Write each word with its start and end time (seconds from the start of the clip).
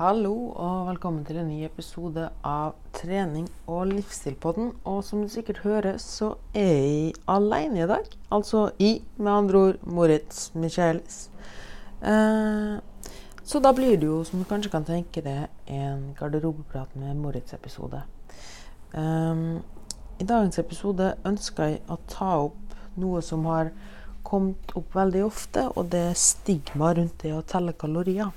Hallo 0.00 0.32
og 0.56 0.86
velkommen 0.86 1.26
til 1.28 1.36
en 1.42 1.50
ny 1.50 1.58
episode 1.66 2.22
av 2.46 2.70
Trening 2.96 3.44
og 3.68 3.90
livsstilpodden. 3.90 4.70
Og 4.88 5.02
som 5.04 5.20
du 5.20 5.28
sikkert 5.28 5.60
hører, 5.60 5.98
så 6.00 6.30
er 6.56 6.70
jeg 6.70 7.10
alene 7.28 7.82
i 7.82 7.88
dag. 7.90 8.08
Altså 8.32 8.62
i, 8.80 9.02
med 9.18 9.28
andre 9.32 9.60
ord, 9.60 9.82
Moritz 9.84 10.54
Michaels. 10.54 11.18
Eh, 12.00 12.80
så 13.44 13.60
da 13.60 13.74
blir 13.76 14.00
det 14.00 14.08
jo, 14.08 14.22
som 14.24 14.40
du 14.40 14.48
kanskje 14.48 14.72
kan 14.72 14.88
tenke 14.88 15.20
deg, 15.20 15.52
en 15.68 16.16
garderobeprat 16.16 16.96
med 16.96 17.20
Moritz-episode. 17.20 18.00
Eh, 18.96 19.46
I 20.16 20.32
dagens 20.32 20.64
episode 20.64 21.12
ønsker 21.28 21.74
jeg 21.74 21.82
å 21.92 22.00
ta 22.08 22.32
opp 22.48 22.76
noe 22.96 23.20
som 23.20 23.44
har 23.52 23.74
kommet 24.24 24.72
opp 24.80 24.96
veldig 24.96 25.28
ofte, 25.28 25.68
og 25.76 25.92
det 25.92 26.06
er 26.14 26.22
stigma 26.24 26.94
rundt 26.96 27.20
det 27.20 27.36
å 27.36 27.44
telle 27.44 27.76
kalorier. 27.76 28.32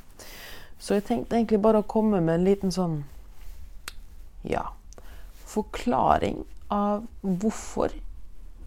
Så 0.83 0.97
jeg 0.97 1.05
tenkte 1.07 1.37
egentlig 1.37 1.61
bare 1.63 1.79
å 1.79 1.87
komme 1.87 2.19
med 2.19 2.41
en 2.41 2.43
liten 2.43 2.73
sånn 2.75 2.97
ja, 4.43 4.65
forklaring 5.47 6.41
av 6.73 7.05
hvorfor 7.21 7.93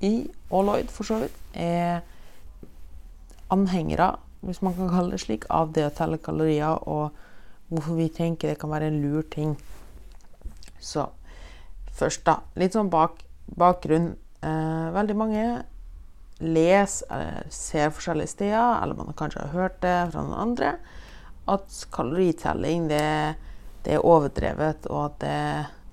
I 0.01 0.15
og 0.49 0.71
for 0.95 1.09
så 1.09 1.19
vidt 1.21 1.37
er 1.61 2.01
anhengere, 3.53 4.15
hvis 4.41 4.63
man 4.65 4.75
kan 4.79 4.89
kalle 4.95 5.13
det 5.13 5.21
slik, 5.27 5.45
av 5.53 5.75
det 5.77 5.85
å 5.91 5.93
telle 5.93 6.17
kalorier, 6.17 6.81
og 6.89 7.13
hvorfor 7.69 8.01
vi 8.01 8.09
tenker 8.09 8.49
det 8.49 8.59
kan 8.63 8.73
være 8.73 8.89
en 8.89 9.01
lur 9.03 9.27
ting. 9.33 9.53
Så 10.81 11.11
først, 11.97 12.25
da. 12.25 12.41
Litt 12.57 12.77
sånn 12.77 12.91
bak, 12.93 13.21
bakgrunn. 13.61 14.15
Eh, 14.41 14.89
veldig 14.95 15.17
mange 15.19 15.47
leser 16.41 17.13
eller 17.13 17.49
ser 17.53 17.93
forskjellige 17.93 18.33
steder, 18.39 18.83
eller 18.83 18.97
man 18.99 19.17
kanskje 19.19 19.45
har 19.45 19.57
hørt 19.57 19.83
det 19.85 19.99
fra 20.13 20.25
noen 20.25 20.47
andre 20.49 20.79
at 21.47 21.81
kaloritelling 21.95 22.89
det, 22.91 23.07
det 23.87 23.97
er 23.97 24.07
overdrevet, 24.07 24.89
og 24.91 25.03
at 25.05 25.19
det, 25.23 25.41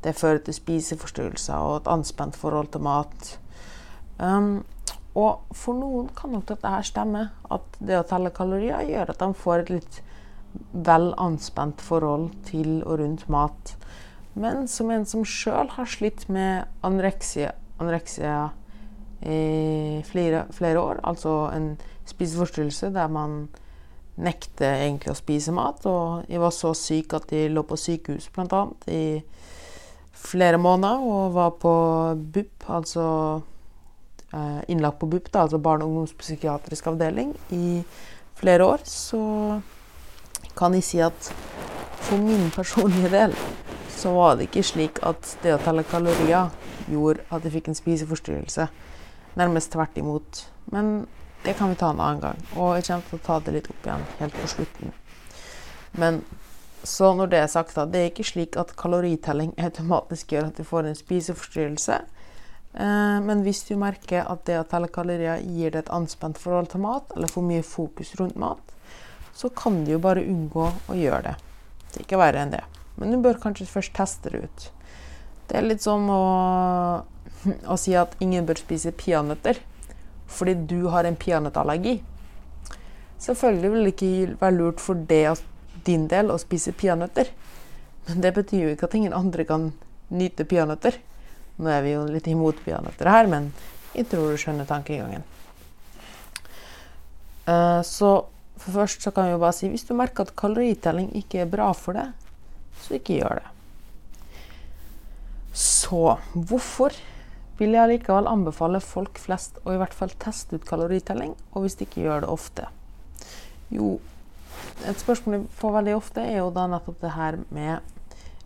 det, 0.05 0.15
fører 0.17 0.41
til 0.45 0.57
spiseforstyrrelser 0.57 1.57
og 1.57 1.81
et 1.81 1.91
anspent 1.93 2.37
forhold 2.39 2.71
til 2.73 2.85
mat. 2.85 3.35
Um, 4.17 4.63
og 5.13 5.45
for 5.53 5.77
noen 5.77 6.09
kan 6.17 6.33
nok 6.33 6.47
dette 6.49 6.69
her 6.73 6.85
stemme, 6.85 7.27
at 7.53 7.77
det 7.79 7.99
å 7.99 8.07
telle 8.09 8.33
kalorier 8.33 8.81
gjør 8.89 9.13
at 9.13 9.21
de 9.21 9.29
får 9.37 9.63
et 9.63 9.75
litt 9.77 10.01
vel 10.73 11.11
anspent 11.21 11.81
forhold 11.81 12.31
til 12.49 12.81
og 12.81 12.97
rundt 13.01 13.27
mat. 13.29 13.75
Men 14.33 14.67
som 14.69 14.89
en 14.89 15.05
som 15.05 15.25
sjøl 15.25 15.69
har 15.75 15.89
slitt 15.89 16.25
med 16.33 16.65
anoreksia, 16.85 17.53
i 19.23 20.03
flere, 20.07 20.45
flere, 20.51 20.79
år, 20.79 20.99
altså 21.03 21.31
en 21.53 21.73
spiseforstyrrelse 22.09 22.89
der 22.95 23.07
man 23.07 23.47
nekte 24.21 24.67
egentlig 24.67 25.13
å 25.13 25.17
spise 25.17 25.53
mat. 25.55 25.85
Og 25.89 26.29
jeg 26.29 26.41
var 26.43 26.53
så 26.55 26.73
syk 26.77 27.15
at 27.17 27.27
de 27.31 27.47
lå 27.51 27.63
på 27.67 27.79
sykehus 27.79 28.29
bl.a. 28.33 28.65
i 28.91 29.21
flere 30.23 30.59
måneder 30.61 31.03
og 31.03 31.33
var 31.35 31.55
på 31.59 31.73
BUP, 32.15 32.67
altså 32.71 33.05
eh, 34.31 34.61
innlagt 34.71 35.01
på 35.01 35.09
BUP, 35.11 35.31
da, 35.33 35.43
altså 35.43 35.59
barne- 35.59 35.85
og 35.85 35.91
ungdomspsykiatrisk 35.91 36.87
avdeling, 36.93 37.33
i 37.51 37.83
flere 38.39 38.65
år. 38.65 38.85
Så 38.87 39.19
kan 40.57 40.73
jeg 40.77 40.87
si 40.87 41.01
at 41.03 41.33
for 42.03 42.19
min 42.21 42.51
personlige 42.55 43.11
del 43.11 43.35
så 43.93 44.11
var 44.15 44.35
det 44.35 44.49
ikke 44.49 44.65
slik 44.67 44.99
at 45.07 45.37
det 45.43 45.53
å 45.55 45.61
telle 45.63 45.85
kalorier 45.87 46.51
gjorde 46.91 47.23
at 47.31 47.45
jeg 47.45 47.53
fikk 47.55 47.69
en 47.71 47.77
spiseforstyrrelse. 47.77 48.67
Nærmest 49.39 49.71
tvert 49.73 49.97
imot. 49.97 50.41
Men 50.71 51.05
det 51.43 51.53
kan 51.59 51.69
vi 51.69 51.75
ta 51.75 51.89
en 51.91 51.99
annen 51.99 52.21
gang. 52.23 52.39
Og 52.55 52.77
jeg 52.77 52.87
kommer 52.87 53.09
til 53.09 53.19
å 53.19 53.25
ta 53.25 53.39
det 53.43 53.53
litt 53.57 53.69
opp 53.71 53.87
igjen 53.87 54.05
helt 54.19 54.39
på 54.39 54.49
slutten. 54.51 54.93
Men 55.99 56.21
så 56.83 57.13
når 57.15 57.31
det 57.31 57.39
er 57.39 57.51
sagt, 57.51 57.75
da, 57.77 57.85
det 57.87 57.99
er 57.99 58.11
ikke 58.11 58.27
slik 58.27 58.57
at 58.59 58.75
kaloritelling 58.79 59.53
automatisk 59.61 60.33
gjør 60.35 60.49
at 60.49 60.59
du 60.59 60.67
får 60.67 60.89
en 60.89 60.99
spiseforstyrrelse. 60.99 61.99
Eh, 62.73 63.17
men 63.27 63.43
hvis 63.45 63.63
du 63.67 63.75
merker 63.79 64.27
at 64.27 64.45
det 64.49 64.59
å 64.59 64.67
telle 64.67 64.91
kalorier 64.91 65.43
gir 65.43 65.71
deg 65.71 65.83
et 65.83 65.91
anspent 65.95 66.39
forhold 66.41 66.71
til 66.73 66.83
mat, 66.83 67.11
eller 67.15 67.31
for 67.31 67.45
mye 67.45 67.63
fokus 67.63 68.15
rundt 68.19 68.39
mat, 68.39 68.75
så 69.33 69.49
kan 69.49 69.83
du 69.83 69.93
jo 69.95 70.01
bare 70.03 70.25
unngå 70.27 70.69
å 70.69 70.97
gjøre 70.97 71.31
det. 71.31 71.35
Det 71.89 71.99
er 71.99 72.07
ikke 72.07 72.21
verre 72.21 72.43
enn 72.43 72.55
det. 72.55 72.63
Men 72.99 73.13
du 73.13 73.19
bør 73.23 73.39
kanskje 73.41 73.69
først 73.69 73.95
teste 73.97 74.33
det 74.33 74.43
ut. 74.45 74.67
Det 75.49 75.59
er 75.59 75.67
litt 75.67 75.83
som 75.83 76.07
å, 76.11 76.23
å 77.73 77.79
si 77.79 77.95
at 77.99 78.15
ingen 78.23 78.47
bør 78.47 78.59
spise 78.59 78.95
peanøtter 78.95 79.59
fordi 80.33 80.55
du 80.69 80.89
har 80.93 81.07
en 81.07 81.17
peanøttallergi. 81.19 81.97
Selvfølgelig 83.23 83.71
vil 83.71 83.85
det 83.85 83.93
ikke 83.93 84.37
være 84.41 84.57
lurt 84.57 84.83
for 84.83 84.99
det 85.09 85.25
din 85.87 86.07
del 86.11 86.31
å 86.31 86.39
spise 86.41 86.73
peanøtter. 86.75 87.29
Men 88.07 88.23
det 88.23 88.33
betyr 88.35 88.65
jo 88.65 88.73
ikke 88.73 88.89
at 88.89 88.97
ingen 88.99 89.15
andre 89.15 89.45
kan 89.47 89.69
nyte 90.13 90.45
peanøtter. 90.47 90.97
Nå 91.61 91.69
er 91.69 91.85
vi 91.85 91.93
jo 91.93 92.03
litt 92.09 92.27
imot 92.27 92.59
peanøtter 92.65 93.09
her, 93.09 93.29
men 93.31 93.51
jeg 93.93 94.09
tror 94.11 94.33
du 94.33 94.41
skjønner 94.41 94.67
tankegangen. 94.67 95.23
Uh, 97.43 97.79
så 97.85 98.23
for 98.57 98.79
først 98.79 99.03
så 99.03 99.11
kan 99.11 99.27
vi 99.27 99.35
jo 99.35 99.41
bare 99.41 99.55
si 99.55 99.69
hvis 99.71 99.85
du 99.87 99.93
merker 99.97 100.27
at 100.27 100.35
kaloritelling 100.39 101.09
ikke 101.19 101.43
er 101.43 101.49
bra 101.51 101.71
for 101.75 101.97
deg, 101.97 102.13
så 102.83 102.97
ikke 102.97 103.19
gjør 103.19 103.41
det. 103.41 103.49
Så 105.53 106.15
hvorfor 106.33 106.95
vil 107.59 107.75
jeg 107.75 107.89
likevel 107.91 108.29
anbefale 108.29 108.81
folk 108.83 109.19
flest 109.21 109.59
å 109.63 109.75
i 109.75 109.79
hvert 109.81 109.93
fall 109.93 110.13
teste 110.21 110.57
ut 110.57 110.65
kaloritelling, 110.67 111.35
og 111.53 111.65
hvis 111.65 111.77
de 111.79 111.87
ikke 111.87 112.05
gjør 112.05 112.25
det 112.25 112.31
ofte. 112.33 112.69
Jo, 113.73 113.97
et 114.87 114.99
spørsmål 114.99 115.37
jeg 115.37 115.51
får 115.59 115.75
veldig 115.77 115.95
ofte, 115.97 116.23
er 116.23 116.41
jo 116.41 116.49
da 116.53 116.65
nettopp 116.71 117.01
det 117.03 117.13
her 117.17 117.39
med 117.53 117.91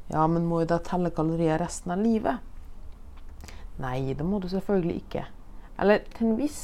Ja, 0.07 0.23
men 0.31 0.45
må 0.47 0.61
jeg 0.61 0.69
da 0.71 0.77
telle 0.79 1.11
kalorier 1.11 1.59
resten 1.59 1.91
av 1.91 1.99
livet? 1.99 2.39
Nei, 3.83 4.13
det 4.15 4.23
må 4.25 4.39
du 4.39 4.47
selvfølgelig 4.49 5.01
ikke. 5.01 5.25
Eller 5.83 6.05
til 6.15 6.29
en 6.29 6.37
viss 6.39 6.61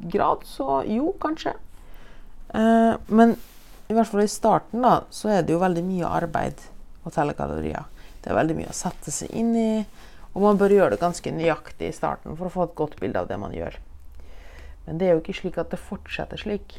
grad, 0.00 0.46
så 0.48 0.80
jo, 0.88 1.12
kanskje. 1.20 1.52
Eh, 2.56 2.94
men 3.12 3.36
i 3.88 3.96
hvert 3.96 4.08
fall 4.08 4.24
i 4.24 4.30
starten, 4.32 4.82
da, 4.84 5.02
så 5.10 5.30
er 5.32 5.44
det 5.44 5.54
jo 5.54 5.60
veldig 5.62 5.84
mye 5.86 6.08
arbeid 6.22 6.64
å 7.04 7.12
telle 7.12 7.36
kalorier. 7.36 7.86
Det 8.22 8.32
er 8.32 8.38
veldig 8.38 8.56
mye 8.58 8.72
å 8.72 8.76
sette 8.76 9.12
seg 9.14 9.32
inn 9.36 9.54
i. 9.56 9.70
Og 10.34 10.42
man 10.44 10.58
bør 10.60 10.74
gjøre 10.74 10.94
det 10.94 11.02
ganske 11.02 11.32
nøyaktig 11.32 11.88
i 11.88 11.96
starten 11.96 12.36
for 12.36 12.48
å 12.48 12.54
få 12.54 12.66
et 12.68 12.76
godt 12.78 12.98
bilde 13.00 13.22
av 13.22 13.30
det 13.30 13.38
man 13.40 13.54
gjør. 13.56 13.78
Men 14.86 15.00
det 15.00 15.08
er 15.08 15.16
jo 15.16 15.22
ikke 15.22 15.36
slik 15.40 15.58
at 15.60 15.72
det 15.72 15.80
fortsetter 15.82 16.40
slik. 16.40 16.78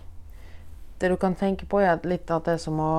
Det 1.00 1.10
du 1.12 1.16
kan 1.20 1.36
tenke 1.38 1.68
på, 1.70 1.82
er 1.82 2.02
litt 2.08 2.32
at 2.34 2.48
det 2.48 2.58
er 2.58 2.62
som 2.62 2.80
å 2.84 2.94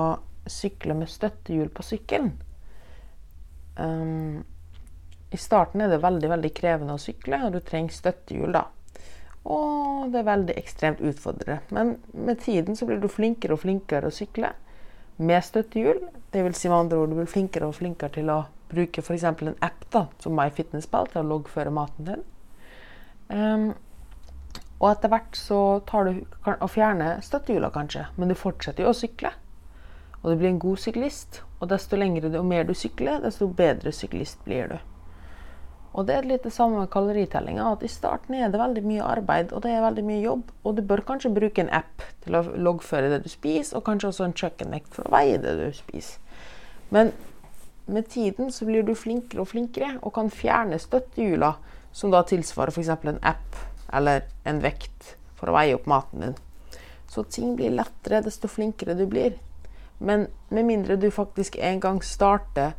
sykle 0.51 0.97
med 0.97 1.11
støttehjul 1.11 1.69
på 1.75 1.85
sykkelen. 1.85 2.33
Um, 3.77 4.43
I 5.31 5.39
starten 5.41 5.83
er 5.85 5.93
det 5.93 6.03
veldig 6.03 6.31
veldig 6.33 6.53
krevende 6.57 6.97
å 6.97 7.03
sykle, 7.03 7.43
og 7.47 7.55
du 7.55 7.61
trenger 7.65 7.97
støttehjul. 7.97 8.55
da. 8.57 8.67
Og 9.45 10.13
det 10.13 10.21
er 10.21 10.29
veldig 10.29 10.57
ekstremt 10.61 11.01
utfordrende. 11.01 11.61
Men 11.71 11.97
med 12.13 12.41
tiden 12.45 12.77
så 12.77 12.89
blir 12.89 13.01
du 13.01 13.09
flinkere 13.09 13.57
og 13.57 13.63
flinkere 13.65 14.09
å 14.09 14.15
sykle 14.15 14.53
med 15.17 15.45
støttehjul. 15.45 16.03
Det 16.33 16.45
vil 16.45 16.57
si 16.57 16.69
med 16.69 16.79
andre 16.85 17.01
ord 17.01 17.13
du 17.13 17.21
blir 17.21 17.31
flinkere 17.31 17.69
og 17.69 17.77
flinkere 17.77 18.15
til 18.17 18.33
å 18.33 18.43
bruker 18.71 19.05
f.eks. 19.05 19.27
en 19.27 19.55
app 19.61 19.85
da, 19.93 20.07
som 20.23 20.37
MyFitnessPal 20.39 21.11
til 21.13 21.23
å 21.23 21.31
loggføre 21.35 21.75
maten 21.75 22.09
din. 22.09 22.27
Um, 23.31 23.71
og 24.81 24.89
etter 24.95 25.13
hvert 25.13 25.37
så 25.37 25.61
tar 25.89 26.09
du 26.09 26.23
og 26.55 26.71
fjerner 26.73 27.21
støttehjula, 27.25 27.71
kanskje, 27.75 28.07
men 28.17 28.33
du 28.33 28.39
fortsetter 28.39 28.87
jo 28.87 28.95
å 28.95 28.97
sykle. 28.97 29.35
Og 30.23 30.31
du 30.33 30.37
blir 30.41 30.53
en 30.53 30.63
god 30.63 30.81
syklist. 30.81 31.43
Og 31.61 31.69
desto 31.69 31.99
lengre 32.01 32.31
og 32.39 32.47
mer 32.49 32.65
du 32.65 32.73
sykler, 32.77 33.21
desto 33.21 33.49
bedre 33.57 33.93
syklist 33.93 34.41
blir 34.47 34.73
du. 34.73 34.79
Og 35.91 36.07
det 36.07 36.15
er 36.15 36.29
litt 36.29 36.45
det 36.47 36.53
samme 36.55 36.79
med 36.79 36.91
kaloritellinga. 36.93 37.67
At 37.75 37.85
i 37.85 37.91
starten 37.91 38.37
er 38.39 38.53
det 38.53 38.61
veldig 38.61 38.85
mye 38.87 39.07
arbeid 39.07 39.53
og 39.53 39.65
det 39.65 39.75
er 39.75 39.85
veldig 39.85 40.05
mye 40.07 40.23
jobb. 40.23 40.53
Og 40.65 40.77
du 40.77 40.85
bør 40.87 41.03
kanskje 41.07 41.33
bruke 41.35 41.65
en 41.65 41.73
app 41.81 42.05
til 42.25 42.39
å 42.39 42.45
loggføre 42.55 43.11
det 43.13 43.25
du 43.25 43.31
spiser, 43.33 43.77
og 43.77 43.85
kanskje 43.89 44.13
også 44.13 44.29
en 44.29 44.37
kjøkkenvekt 44.37 44.95
for 44.97 45.09
å 45.09 45.15
veie 45.17 45.41
det 45.43 45.57
du 45.59 45.67
spiser. 45.77 46.23
Men 46.95 47.13
med 47.87 48.09
tiden 48.09 48.53
så 48.53 48.65
blir 48.65 48.83
du 48.83 48.95
flinkere 48.95 49.43
og 49.43 49.51
flinkere 49.51 49.97
og 50.03 50.15
kan 50.15 50.31
fjerne 50.31 50.79
støttehjula, 50.79 51.55
som 51.93 52.13
da 52.13 52.23
tilsvarer 52.23 52.71
f.eks. 52.71 52.89
en 52.89 53.23
app 53.23 53.57
eller 53.93 54.27
en 54.45 54.61
vekt 54.63 55.17
for 55.39 55.51
å 55.51 55.57
veie 55.57 55.75
opp 55.75 55.89
maten 55.91 56.25
din. 56.25 56.37
Så 57.11 57.25
ting 57.27 57.57
blir 57.59 57.75
lettere 57.75 58.21
desto 58.23 58.49
flinkere 58.49 58.95
du 58.95 59.07
blir. 59.11 59.35
Men 59.99 60.29
med 60.49 60.65
mindre 60.65 60.97
du 60.97 61.11
faktisk 61.11 61.57
en 61.59 61.81
gang 61.81 61.99
starter 62.07 62.77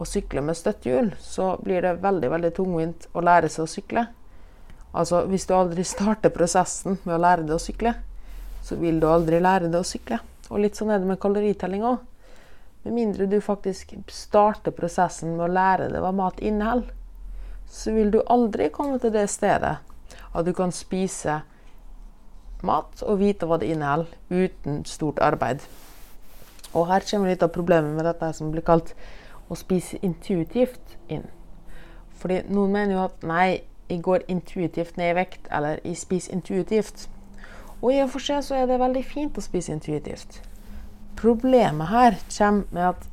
å 0.00 0.06
sykle 0.08 0.42
med 0.42 0.56
støttehjul, 0.56 1.12
så 1.20 1.54
blir 1.62 1.84
det 1.84 2.00
veldig 2.02 2.30
veldig 2.32 2.50
tungvint 2.56 3.06
å 3.12 3.22
lære 3.24 3.48
seg 3.52 3.64
å 3.64 3.70
sykle. 3.70 4.06
Altså, 4.92 5.22
Hvis 5.30 5.46
du 5.46 5.54
aldri 5.54 5.84
starter 5.86 6.32
prosessen 6.34 6.98
med 7.04 7.14
å 7.14 7.22
lære 7.22 7.46
deg 7.46 7.54
å 7.54 7.62
sykle, 7.62 7.94
så 8.64 8.76
vil 8.80 9.00
du 9.00 9.06
aldri 9.08 9.40
lære 9.40 9.70
deg 9.70 9.80
å 9.80 9.86
sykle. 9.86 10.18
Og 10.50 10.64
litt 10.64 10.76
sånn 10.76 10.90
er 10.90 10.98
det 10.98 11.08
med 11.08 11.20
kaloritelling 11.22 11.84
òg. 11.86 12.00
Med 12.82 12.92
mindre 12.96 13.26
du 13.26 13.40
faktisk 13.44 13.92
starter 14.08 14.72
prosessen 14.72 15.34
med 15.36 15.44
å 15.50 15.52
lære 15.52 15.90
deg 15.92 16.00
hva 16.00 16.12
mat 16.16 16.40
inneholder, 16.40 16.94
så 17.70 17.92
vil 17.94 18.10
du 18.10 18.22
aldri 18.26 18.70
komme 18.72 18.98
til 18.98 19.12
det 19.14 19.28
stedet 19.30 19.76
at 20.30 20.46
du 20.46 20.52
kan 20.56 20.72
spise 20.74 21.42
mat 22.66 23.02
og 23.04 23.20
vite 23.20 23.46
hva 23.48 23.60
det 23.60 23.70
inneholder, 23.72 24.16
uten 24.30 24.84
stort 24.88 25.20
arbeid. 25.24 25.60
Og 26.72 26.88
her 26.88 27.04
kommer 27.04 27.30
litt 27.30 27.42
av 27.42 27.52
problemet 27.52 27.96
med 27.96 28.06
dette 28.06 28.32
som 28.36 28.52
blir 28.52 28.64
kalt 28.64 28.94
å 29.50 29.58
spise 29.58 29.98
intuitivt 30.06 30.96
inn. 31.10 31.26
Fordi 32.20 32.42
noen 32.48 32.72
mener 32.74 32.96
jo 32.96 33.04
at 33.04 33.24
nei, 33.26 33.62
jeg 33.90 34.04
går 34.06 34.28
intuitivt 34.30 34.96
ned 35.00 35.12
i 35.12 35.16
vekt, 35.18 35.48
eller 35.50 35.80
jeg 35.82 35.98
spiser 35.98 36.36
intuitivt. 36.36 37.08
Og 37.80 37.92
i 37.94 38.02
og 38.04 38.12
for 38.12 38.22
seg 38.22 38.44
så 38.46 38.60
er 38.60 38.68
det 38.70 38.78
veldig 38.80 39.02
fint 39.08 39.38
å 39.40 39.44
spise 39.44 39.72
intuitivt. 39.74 40.40
Problemet 41.20 41.88
her 41.90 42.18
kommer 42.32 42.64
med 42.70 42.88
at 42.88 43.06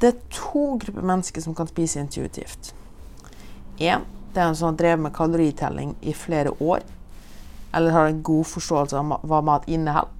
det 0.00 0.10
er 0.10 0.24
to 0.32 0.64
grupper 0.80 1.04
mennesker 1.04 1.44
som 1.44 1.54
kan 1.56 1.68
spise 1.68 2.00
intuitivt. 2.00 2.74
Én 3.78 4.04
det 4.34 4.42
er 4.42 4.50
en 4.50 4.56
som 4.58 4.72
har 4.72 4.78
drevet 4.78 5.02
med 5.04 5.14
kaloritelling 5.14 5.94
i 6.02 6.12
flere 6.14 6.50
år, 6.58 6.82
eller 7.74 7.94
har 7.94 8.08
en 8.10 8.22
god 8.22 8.46
forståelse 8.50 8.98
av 8.98 9.12
hva 9.30 9.40
mat 9.46 9.68
inneholder, 9.70 10.10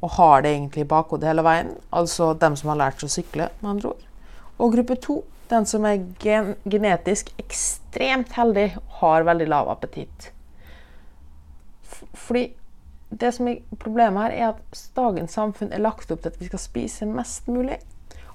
og 0.00 0.12
har 0.16 0.42
det 0.42 0.52
egentlig 0.54 0.84
i 0.86 0.88
bakhodet 0.88 1.28
hele 1.28 1.44
veien. 1.44 1.74
Altså 1.92 2.30
dem 2.40 2.56
som 2.56 2.72
har 2.72 2.80
lært 2.80 3.02
seg 3.02 3.10
å 3.10 3.14
sykle, 3.16 3.48
med 3.60 3.70
andre 3.74 3.92
ord. 3.92 4.06
Og 4.56 4.72
gruppe 4.72 4.96
to 5.04 5.18
den 5.50 5.68
som 5.68 5.84
er 5.88 6.00
gen 6.22 6.54
genetisk 6.64 7.28
ekstremt 7.40 8.32
heldig, 8.36 8.70
har 9.00 9.26
veldig 9.28 9.48
lav 9.52 9.68
appetitt. 9.72 10.30
Fordi 12.16 12.48
det 13.10 13.32
som 13.34 13.48
er 13.48 13.62
problemet 13.78 14.22
her, 14.22 14.34
er 14.34 14.48
at 14.54 14.80
dagens 14.96 15.36
samfunn 15.36 15.72
er 15.72 15.82
lagt 15.82 16.10
opp 16.10 16.22
til 16.22 16.32
at 16.32 16.40
vi 16.40 16.48
skal 16.48 16.62
spise 16.62 17.06
mest 17.06 17.46
mulig 17.48 17.78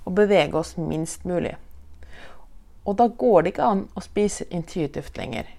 og 0.05 0.15
bevege 0.17 0.57
oss 0.57 0.77
minst 0.79 1.25
mulig. 1.27 1.57
Og 2.85 2.97
da 2.97 3.07
går 3.07 3.41
det 3.41 3.53
ikke 3.53 3.67
an 3.67 3.83
å 3.93 4.01
spise 4.01 4.47
intuitivt 4.49 5.19
lenger. 5.19 5.49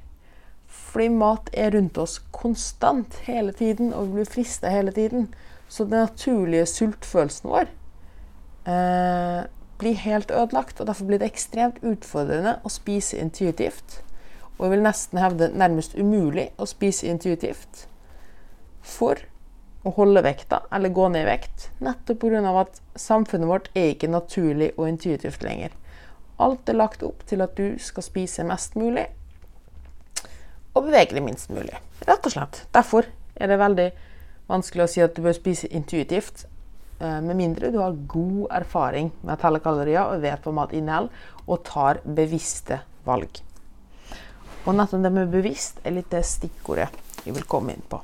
Fordi 0.67 1.09
mat 1.15 1.51
er 1.53 1.71
rundt 1.77 2.01
oss 2.01 2.19
konstant 2.35 3.21
hele 3.29 3.53
tiden, 3.53 3.93
og 3.93 4.09
vi 4.09 4.21
blir 4.21 4.33
frista 4.33 4.73
hele 4.73 4.93
tiden. 4.93 5.29
Så 5.69 5.85
den 5.85 6.03
naturlige 6.03 6.67
sultfølelsen 6.67 7.53
vår 7.53 7.69
eh, 8.67 9.45
blir 9.79 10.03
helt 10.03 10.31
ødelagt. 10.31 10.81
og 10.81 10.89
Derfor 10.89 11.07
blir 11.07 11.23
det 11.23 11.31
ekstremt 11.31 11.79
utfordrende 11.85 12.59
å 12.65 12.73
spise 12.73 13.21
intuitivt. 13.21 14.01
Og 14.57 14.67
jeg 14.67 14.75
vil 14.75 14.85
nesten 14.89 15.23
hevde 15.23 15.53
nærmest 15.55 15.95
umulig 15.95 16.51
å 16.59 16.67
spise 16.69 17.07
intuitivt 17.13 17.87
for 18.83 19.21
å 19.83 19.93
holde 19.97 20.23
vekta 20.23 20.63
eller 20.75 20.95
gå 20.95 21.09
ned 21.11 21.25
i 21.25 21.31
vekt. 21.31 21.71
Nettopp 21.83 22.21
pga. 22.21 22.43
at 22.61 22.81
samfunnet 22.95 23.49
vårt 23.49 23.71
er 23.75 23.95
ikke 23.95 24.11
naturlig 24.11 24.73
og 24.77 24.89
intuitivt 24.89 25.43
lenger. 25.43 25.71
Alt 26.39 26.69
er 26.69 26.79
lagt 26.79 27.03
opp 27.03 27.27
til 27.27 27.43
at 27.43 27.57
du 27.57 27.79
skal 27.79 28.03
spise 28.03 28.45
mest 28.45 28.75
mulig 28.75 29.07
og 30.73 30.87
bevege 30.87 31.13
deg 31.15 31.23
minst 31.23 31.51
mulig. 31.51 31.77
Rett 32.07 32.27
og 32.27 32.33
slett. 32.33 32.65
Derfor 32.73 33.07
er 33.37 33.51
det 33.51 33.59
veldig 33.61 33.91
vanskelig 34.49 34.85
å 34.85 34.91
si 34.91 35.03
at 35.05 35.15
du 35.15 35.23
bør 35.23 35.37
spise 35.37 35.69
intuitivt 35.69 36.47
Eh, 37.03 37.21
med 37.21 37.37
mindre 37.37 37.71
du 37.71 37.79
har 37.79 37.97
god 38.07 38.47
erfaring 38.51 39.11
med 39.23 39.35
å 39.35 39.41
telle 39.43 39.59
kalorier 39.63 40.05
og 40.07 40.23
vet 40.23 40.45
hva 40.47 40.53
mat 40.55 40.75
inneholder, 40.77 41.25
og 41.51 41.65
tar 41.67 41.99
bevisste 42.07 42.79
valg. 43.07 43.41
Og 44.63 44.77
nettopp 44.79 45.03
det 45.03 45.11
med 45.11 45.33
bevisst 45.33 45.81
er 45.83 45.97
litt 45.97 46.13
det 46.15 46.23
stikkordet 46.29 46.93
vi 47.25 47.35
vil 47.35 47.49
komme 47.51 47.75
inn 47.75 47.83
på. 47.91 47.99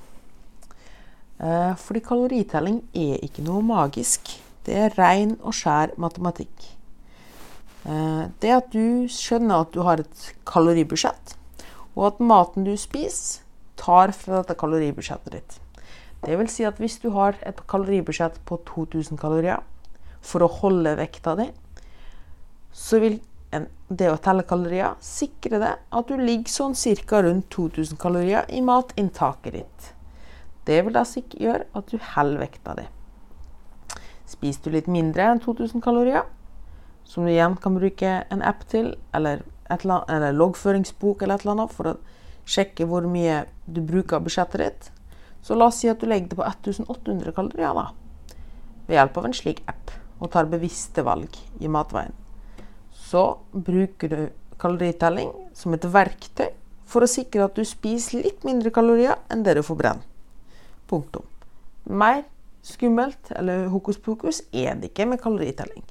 Eh, 1.39 1.75
fordi 1.79 2.03
kaloritelling 2.03 2.81
er 2.99 3.23
ikke 3.23 3.45
noe 3.47 3.63
magisk. 3.63 4.33
Det 4.67 4.75
er 4.75 4.97
ren 4.99 5.37
og 5.39 5.55
skjær 5.55 5.95
matematikk. 6.01 6.67
Eh, 7.87 8.25
det 8.43 8.55
at 8.57 8.73
du 8.75 9.07
skjønner 9.13 9.63
at 9.63 9.71
du 9.73 9.85
har 9.87 10.03
et 10.03 10.25
kaloribudsjett, 10.49 11.37
og 11.95 12.07
at 12.11 12.21
maten 12.21 12.67
du 12.67 12.75
spiser, 12.77 13.45
tar 13.79 14.11
fra 14.11 14.43
dette 14.43 14.59
kaloribudsjettet 14.59 15.35
ditt. 15.37 15.59
Det 16.27 16.35
vil 16.35 16.51
si 16.51 16.65
at 16.67 16.81
hvis 16.83 16.99
du 16.99 17.13
har 17.15 17.37
et 17.47 17.61
kaloribudsjett 17.71 18.41
på 18.45 18.59
2000 18.67 19.21
kalorier 19.21 19.63
for 20.21 20.43
å 20.43 20.51
holde 20.51 20.97
vekta 20.99 21.37
di, 21.39 21.47
så 22.75 22.99
vil 22.99 23.21
det 23.89 24.11
å 24.11 24.19
telle 24.21 24.43
kalorier 24.45 24.99
sikre 25.01 25.61
deg 25.63 25.79
at 25.79 26.11
du 26.11 26.19
ligger 26.19 26.51
sånn 26.51 26.75
ca. 26.75 27.23
rundt 27.23 27.49
2000 27.55 27.97
kalorier 27.97 28.51
i 28.51 28.61
matinntaket 28.61 29.53
ditt. 29.55 29.93
Det 30.69 30.83
vil 30.85 30.97
da 30.97 31.05
gjøre 31.09 31.65
at 31.79 31.89
du 31.89 31.97
holder 32.15 32.43
vekta 32.43 32.75
di. 32.77 32.85
Spiser 34.29 34.69
du 34.69 34.75
litt 34.75 34.91
mindre 34.93 35.31
enn 35.31 35.41
2000 35.41 35.81
kalorier, 35.81 36.27
som 37.09 37.25
du 37.25 37.33
igjen 37.33 37.57
kan 37.57 37.79
bruke 37.79 38.11
en 38.29 38.45
app 38.45 38.67
til, 38.69 38.93
eller, 39.17 39.41
annet, 39.73 40.11
eller 40.13 40.37
loggføringsbok 40.37 41.25
eller 41.25 41.39
et 41.39 41.47
eller 41.47 41.55
annet, 41.57 41.73
for 41.73 41.93
å 41.93 41.97
sjekke 42.49 42.85
hvor 42.89 43.09
mye 43.09 43.47
du 43.65 43.81
bruker 43.81 44.19
av 44.19 44.27
budsjettet 44.27 44.61
ditt, 44.61 44.91
så 45.41 45.57
la 45.57 45.71
oss 45.71 45.81
si 45.81 45.89
at 45.89 46.03
du 46.03 46.09
legger 46.09 46.35
det 46.35 46.41
på 46.41 46.45
1800 46.45 47.33
kalorier 47.37 47.73
da, 47.79 47.87
ved 48.89 48.99
hjelp 48.99 49.17
av 49.17 49.31
en 49.31 49.37
slik 49.41 49.65
app, 49.73 49.95
og 50.21 50.33
tar 50.35 50.51
bevisste 50.53 51.05
valg 51.07 51.41
i 51.63 51.71
matveien. 51.73 52.13
Så 52.93 53.39
bruker 53.53 54.13
du 54.13 54.21
kaloritelling 54.61 55.31
som 55.57 55.73
et 55.73 55.89
verktøy 55.89 56.51
for 56.89 57.05
å 57.05 57.09
sikre 57.09 57.47
at 57.47 57.57
du 57.57 57.65
spiser 57.69 58.25
litt 58.25 58.45
mindre 58.45 58.73
kalorier 58.75 59.17
enn 59.33 59.45
det 59.47 59.57
du 59.57 59.65
forbrenner. 59.65 60.05
Punktum. 60.89 61.27
Mer 61.89 62.25
skummelt 62.67 63.33
eller 63.37 63.69
hokus 63.73 64.01
pokus 64.03 64.43
er 64.53 64.77
det 64.77 64.91
ikke 64.93 65.09
med 65.09 65.23
kaloritelling. 65.23 65.85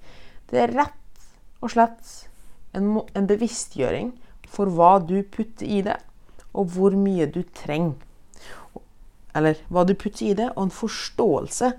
Det 0.50 0.64
er 0.64 0.76
rett 0.76 1.28
og 1.62 1.74
slett 1.74 2.12
en, 2.78 2.98
en 3.14 3.30
bevisstgjøring 3.30 4.12
for 4.52 4.70
hva 4.74 4.98
du 5.04 5.20
putter 5.24 5.68
i 5.68 5.82
det, 5.86 5.98
og 6.58 6.74
hvor 6.74 6.96
mye 6.98 7.28
du 7.30 7.42
trenger 7.58 7.98
eller 9.38 9.60
hva 9.70 9.84
du 9.86 9.94
putter 9.94 10.32
i 10.32 10.36
det, 10.38 10.50
og 10.56 10.68
en 10.68 10.74
forståelse 10.74 11.72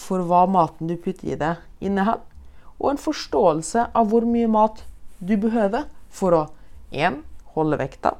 for 0.00 0.24
hva 0.26 0.44
maten 0.50 0.90
du 0.90 0.96
putter 0.98 1.32
i 1.32 1.38
det, 1.38 1.54
inneholder. 1.78 2.26
Og 2.80 2.94
en 2.94 3.00
forståelse 3.00 3.90
av 3.94 4.08
hvor 4.10 4.24
mye 4.26 4.48
mat 4.50 4.82
du 5.20 5.36
behøver 5.38 5.86
for 6.10 6.34
å 6.34 6.42
1. 6.90 7.20
holde 7.54 7.78
vekta, 7.78 8.14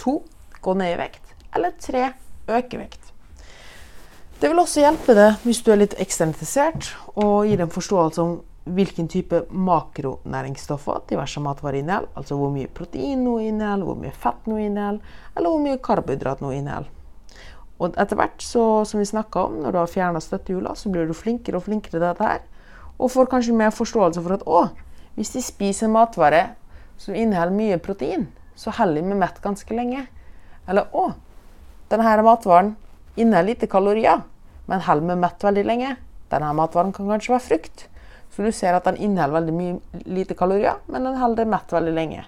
2. 0.00 0.16
gå 0.64 0.76
ned 0.80 0.94
i 0.94 0.98
vekt, 1.02 1.34
eller 1.54 1.76
3. 1.78 2.06
øke 2.56 2.80
vekt. 2.80 2.99
Det 4.40 4.48
vil 4.48 4.56
også 4.56 4.80
hjelpe 4.80 5.12
deg 5.12 5.42
hvis 5.44 5.58
du 5.60 5.66
er 5.68 5.82
litt 5.82 5.94
eksternifisert, 6.00 6.86
og 7.20 7.44
gi 7.44 7.58
deg 7.58 7.66
en 7.66 7.74
forståelse 7.74 8.22
om 8.22 8.38
hvilken 8.72 9.10
type 9.12 9.42
makronæringsstoffer 9.52 11.02
diverse 11.10 11.42
matvarer 11.44 11.82
inneholder. 11.82 12.08
Altså 12.16 12.38
hvor 12.40 12.48
mye 12.54 12.70
protein 12.72 13.20
noe 13.26 13.42
inneholder, 13.44 13.84
hvor 13.84 13.98
mye 14.00 14.14
fett 14.16 14.48
noe 14.48 14.62
inneholder, 14.64 15.12
eller 15.34 15.52
hvor 15.52 15.60
mye 15.66 15.82
karbohydrat 15.84 16.40
noe 16.40 16.56
inneholder. 16.56 16.88
Og 17.84 18.00
etter 18.00 18.16
hvert, 18.16 18.40
så, 18.40 18.64
som 18.88 19.04
vi 19.04 19.10
snakka 19.12 19.44
om, 19.50 19.60
når 19.60 19.76
du 19.76 19.82
har 19.82 19.92
fjerna 19.92 20.24
støttehjula, 20.24 20.72
så 20.72 20.88
blir 20.92 21.04
du 21.08 21.16
flinkere 21.16 21.60
og 21.60 21.68
flinkere 21.68 21.98
til 21.98 22.08
dette 22.08 22.32
her. 22.32 22.42
Og 22.96 23.12
får 23.12 23.28
kanskje 23.34 23.60
mer 23.60 23.76
forståelse 23.76 24.24
for 24.24 24.40
at 24.40 24.48
å, 24.48 24.66
hvis 25.20 25.36
de 25.36 25.44
spiser 25.44 25.90
en 25.90 25.98
matvare 26.00 26.46
som 26.96 27.12
inneholder 27.12 27.60
mye 27.60 27.80
protein, 27.84 28.30
så 28.56 28.72
holder 28.72 29.02
de 29.02 29.08
meg 29.12 29.20
mett 29.26 29.44
ganske 29.44 29.76
lenge. 29.76 30.06
Eller 30.64 30.88
å, 30.96 31.10
denne 31.92 32.22
matvaren 32.24 32.78
inneholder 33.20 33.52
lite 33.52 33.68
kalorier, 33.70 34.24
men 34.70 34.84
holder 34.86 35.12
meg 35.12 35.22
mett 35.24 35.44
veldig 35.44 35.64
lenge. 35.66 35.94
Denne 36.30 36.50
matvaren 36.56 36.92
kan 36.94 37.08
kanskje 37.10 37.34
være 37.34 37.46
frukt. 37.46 37.86
Så 38.30 38.46
du 38.46 38.52
ser 38.54 38.76
at 38.78 38.86
den 38.86 39.00
inneholder 39.02 39.40
veldig 39.40 39.54
mye 39.54 40.04
lite 40.06 40.36
kalorier, 40.38 40.78
men 40.86 41.06
den 41.06 41.18
holder 41.18 41.44
deg 41.44 41.50
mett 41.50 41.74
veldig 41.74 41.94
lenge. 41.96 42.24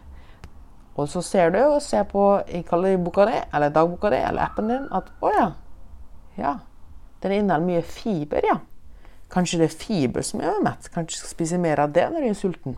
Og 0.98 1.08
så 1.08 1.22
ser 1.24 1.54
du 1.54 1.60
og 1.62 1.80
ser 1.82 2.04
på 2.10 2.24
i 2.52 2.60
kaloriboka 2.66 3.26
di, 3.30 3.38
eller 3.54 3.72
dagboka 3.72 4.10
di, 4.12 4.18
eller 4.20 4.44
appen 4.44 4.68
din 4.68 4.90
at 4.92 5.08
å 5.22 5.30
ja, 5.32 5.46
ja, 6.36 6.56
den 7.22 7.38
inneholder 7.38 7.68
mye 7.68 7.86
fiber, 7.86 8.44
ja. 8.44 8.58
Kanskje 9.32 9.62
det 9.62 9.70
er 9.70 9.78
fiber 9.80 10.26
som 10.26 10.42
gjør 10.44 10.58
mett. 10.66 10.90
Kanskje 10.92 11.14
du 11.14 11.20
skal 11.22 11.32
spise 11.32 11.60
mer 11.60 11.80
av 11.80 11.94
det 11.96 12.04
når 12.12 12.26
du 12.26 12.28
er 12.28 12.36
sulten. 12.36 12.76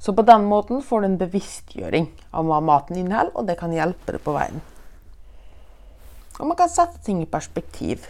Så 0.00 0.14
på 0.16 0.24
den 0.26 0.48
måten 0.48 0.80
får 0.82 1.02
du 1.02 1.06
en 1.10 1.20
bevisstgjøring 1.20 2.08
av 2.32 2.48
hva 2.48 2.58
maten 2.64 2.96
inneholder, 2.98 3.36
og 3.36 3.46
det 3.46 3.58
kan 3.60 3.74
hjelpe 3.74 4.16
deg 4.16 4.24
på 4.24 4.34
veien. 4.34 4.62
Og 6.40 6.48
man 6.48 6.56
kan 6.56 6.72
sette 6.72 7.02
ting 7.04 7.20
i 7.22 7.28
perspektiv. 7.28 8.08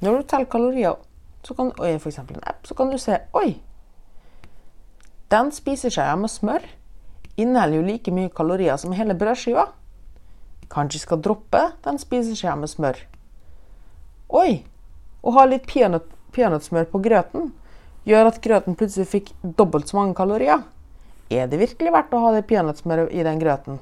Når 0.00 0.20
du 0.20 0.28
teller 0.30 0.50
kalorier, 0.50 0.96
så 1.44 1.54
kan, 1.58 1.72
og 1.74 1.98
f.eks. 1.98 2.18
en 2.22 2.46
app, 2.46 2.62
så 2.66 2.74
kan 2.78 2.90
du 2.90 2.98
se 2.98 3.18
Oi! 3.36 3.58
Den 5.30 5.50
spiser 5.52 5.90
seg 5.92 6.14
med 6.20 6.30
smør 6.30 6.64
inneholder 7.36 7.80
jo 7.80 7.86
like 7.86 8.12
mye 8.14 8.30
kalorier 8.30 8.76
som 8.78 8.94
hele 8.94 9.16
brødskiva. 9.18 9.66
Kanskje 10.70 11.02
skal 11.02 11.22
droppe 11.22 11.60
den 11.84 11.98
spiseskjea 11.98 12.54
med 12.58 12.70
smør. 12.70 13.00
Oi! 14.34 14.62
Å 15.24 15.32
ha 15.38 15.46
litt 15.48 15.66
peanøtt, 15.68 16.06
peanøttsmør 16.36 16.88
på 16.92 17.00
grøten 17.04 17.52
gjør 18.04 18.28
at 18.28 18.40
grøten 18.44 18.76
plutselig 18.76 19.08
fikk 19.08 19.32
dobbelt 19.42 19.88
så 19.88 19.98
mange 19.98 20.16
kalorier. 20.18 20.64
Er 21.32 21.48
det 21.48 21.60
virkelig 21.60 21.92
verdt 21.94 22.12
å 22.14 22.20
ha 22.26 22.32
det 22.34 22.44
peanøttsmøret 22.50 23.12
i 23.14 23.24
den 23.24 23.40
grøten? 23.40 23.78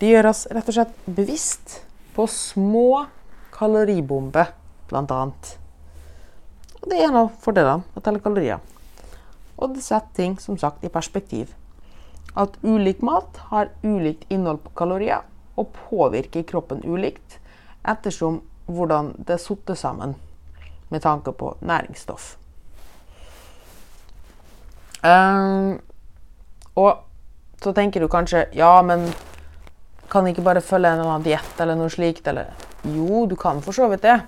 Det 0.00 0.10
gjør 0.10 0.32
oss 0.32 0.44
rett 0.50 0.68
og 0.68 0.76
slett 0.76 0.96
bevisst 1.06 1.78
på 2.14 2.26
små 2.30 3.06
kaloribomber, 3.54 4.52
bl.a. 4.90 5.20
Og 6.80 6.88
det 6.90 6.98
er 6.98 7.08
en 7.08 7.20
av 7.24 7.34
fordelene 7.42 7.84
med 7.84 8.00
å 8.00 8.04
telle 8.04 8.22
kalorier. 8.22 8.62
Og 9.56 9.76
det 9.76 9.84
setter 9.84 10.16
ting 10.16 10.38
som 10.42 10.58
sagt 10.60 10.84
i 10.84 10.92
perspektiv 10.92 11.54
at 12.34 12.56
ulik 12.62 13.02
mat 13.06 13.38
har 13.50 13.70
ulikt 13.82 14.26
innhold 14.32 14.58
på 14.64 14.72
kalorier 14.74 15.22
og 15.54 15.70
påvirker 15.86 16.42
kroppen 16.48 16.82
ulikt 16.82 17.38
ettersom 17.86 18.40
hvordan 18.66 19.12
det 19.26 19.38
er 19.38 19.74
sammen 19.78 20.16
med 20.90 21.02
tanke 21.02 21.32
på 21.32 21.56
næringsstoff. 21.60 22.36
Um, 25.04 25.80
og 26.74 27.04
så 27.62 27.72
tenker 27.72 28.00
du 28.00 28.08
kanskje 28.08 28.46
ja, 28.56 28.82
men 28.82 29.12
kan 30.14 30.28
ikke 30.30 30.44
bare 30.46 30.62
følge 30.62 30.92
en 30.92 31.00
eller 31.02 31.16
annen 31.16 31.26
diett 31.26 31.60
eller 31.60 31.78
noe 31.78 31.90
slikt? 31.92 32.28
Eller 32.30 32.52
jo, 32.86 33.24
du 33.26 33.34
kan 33.40 33.62
for 33.64 33.76
så 33.76 33.88
vidt 33.90 34.06
det. 34.06 34.20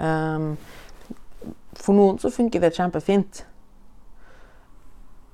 Um, 0.00 0.54
for 1.76 1.96
noen 1.96 2.16
så 2.22 2.32
funker 2.32 2.62
det 2.62 2.72
kjempefint. 2.76 3.42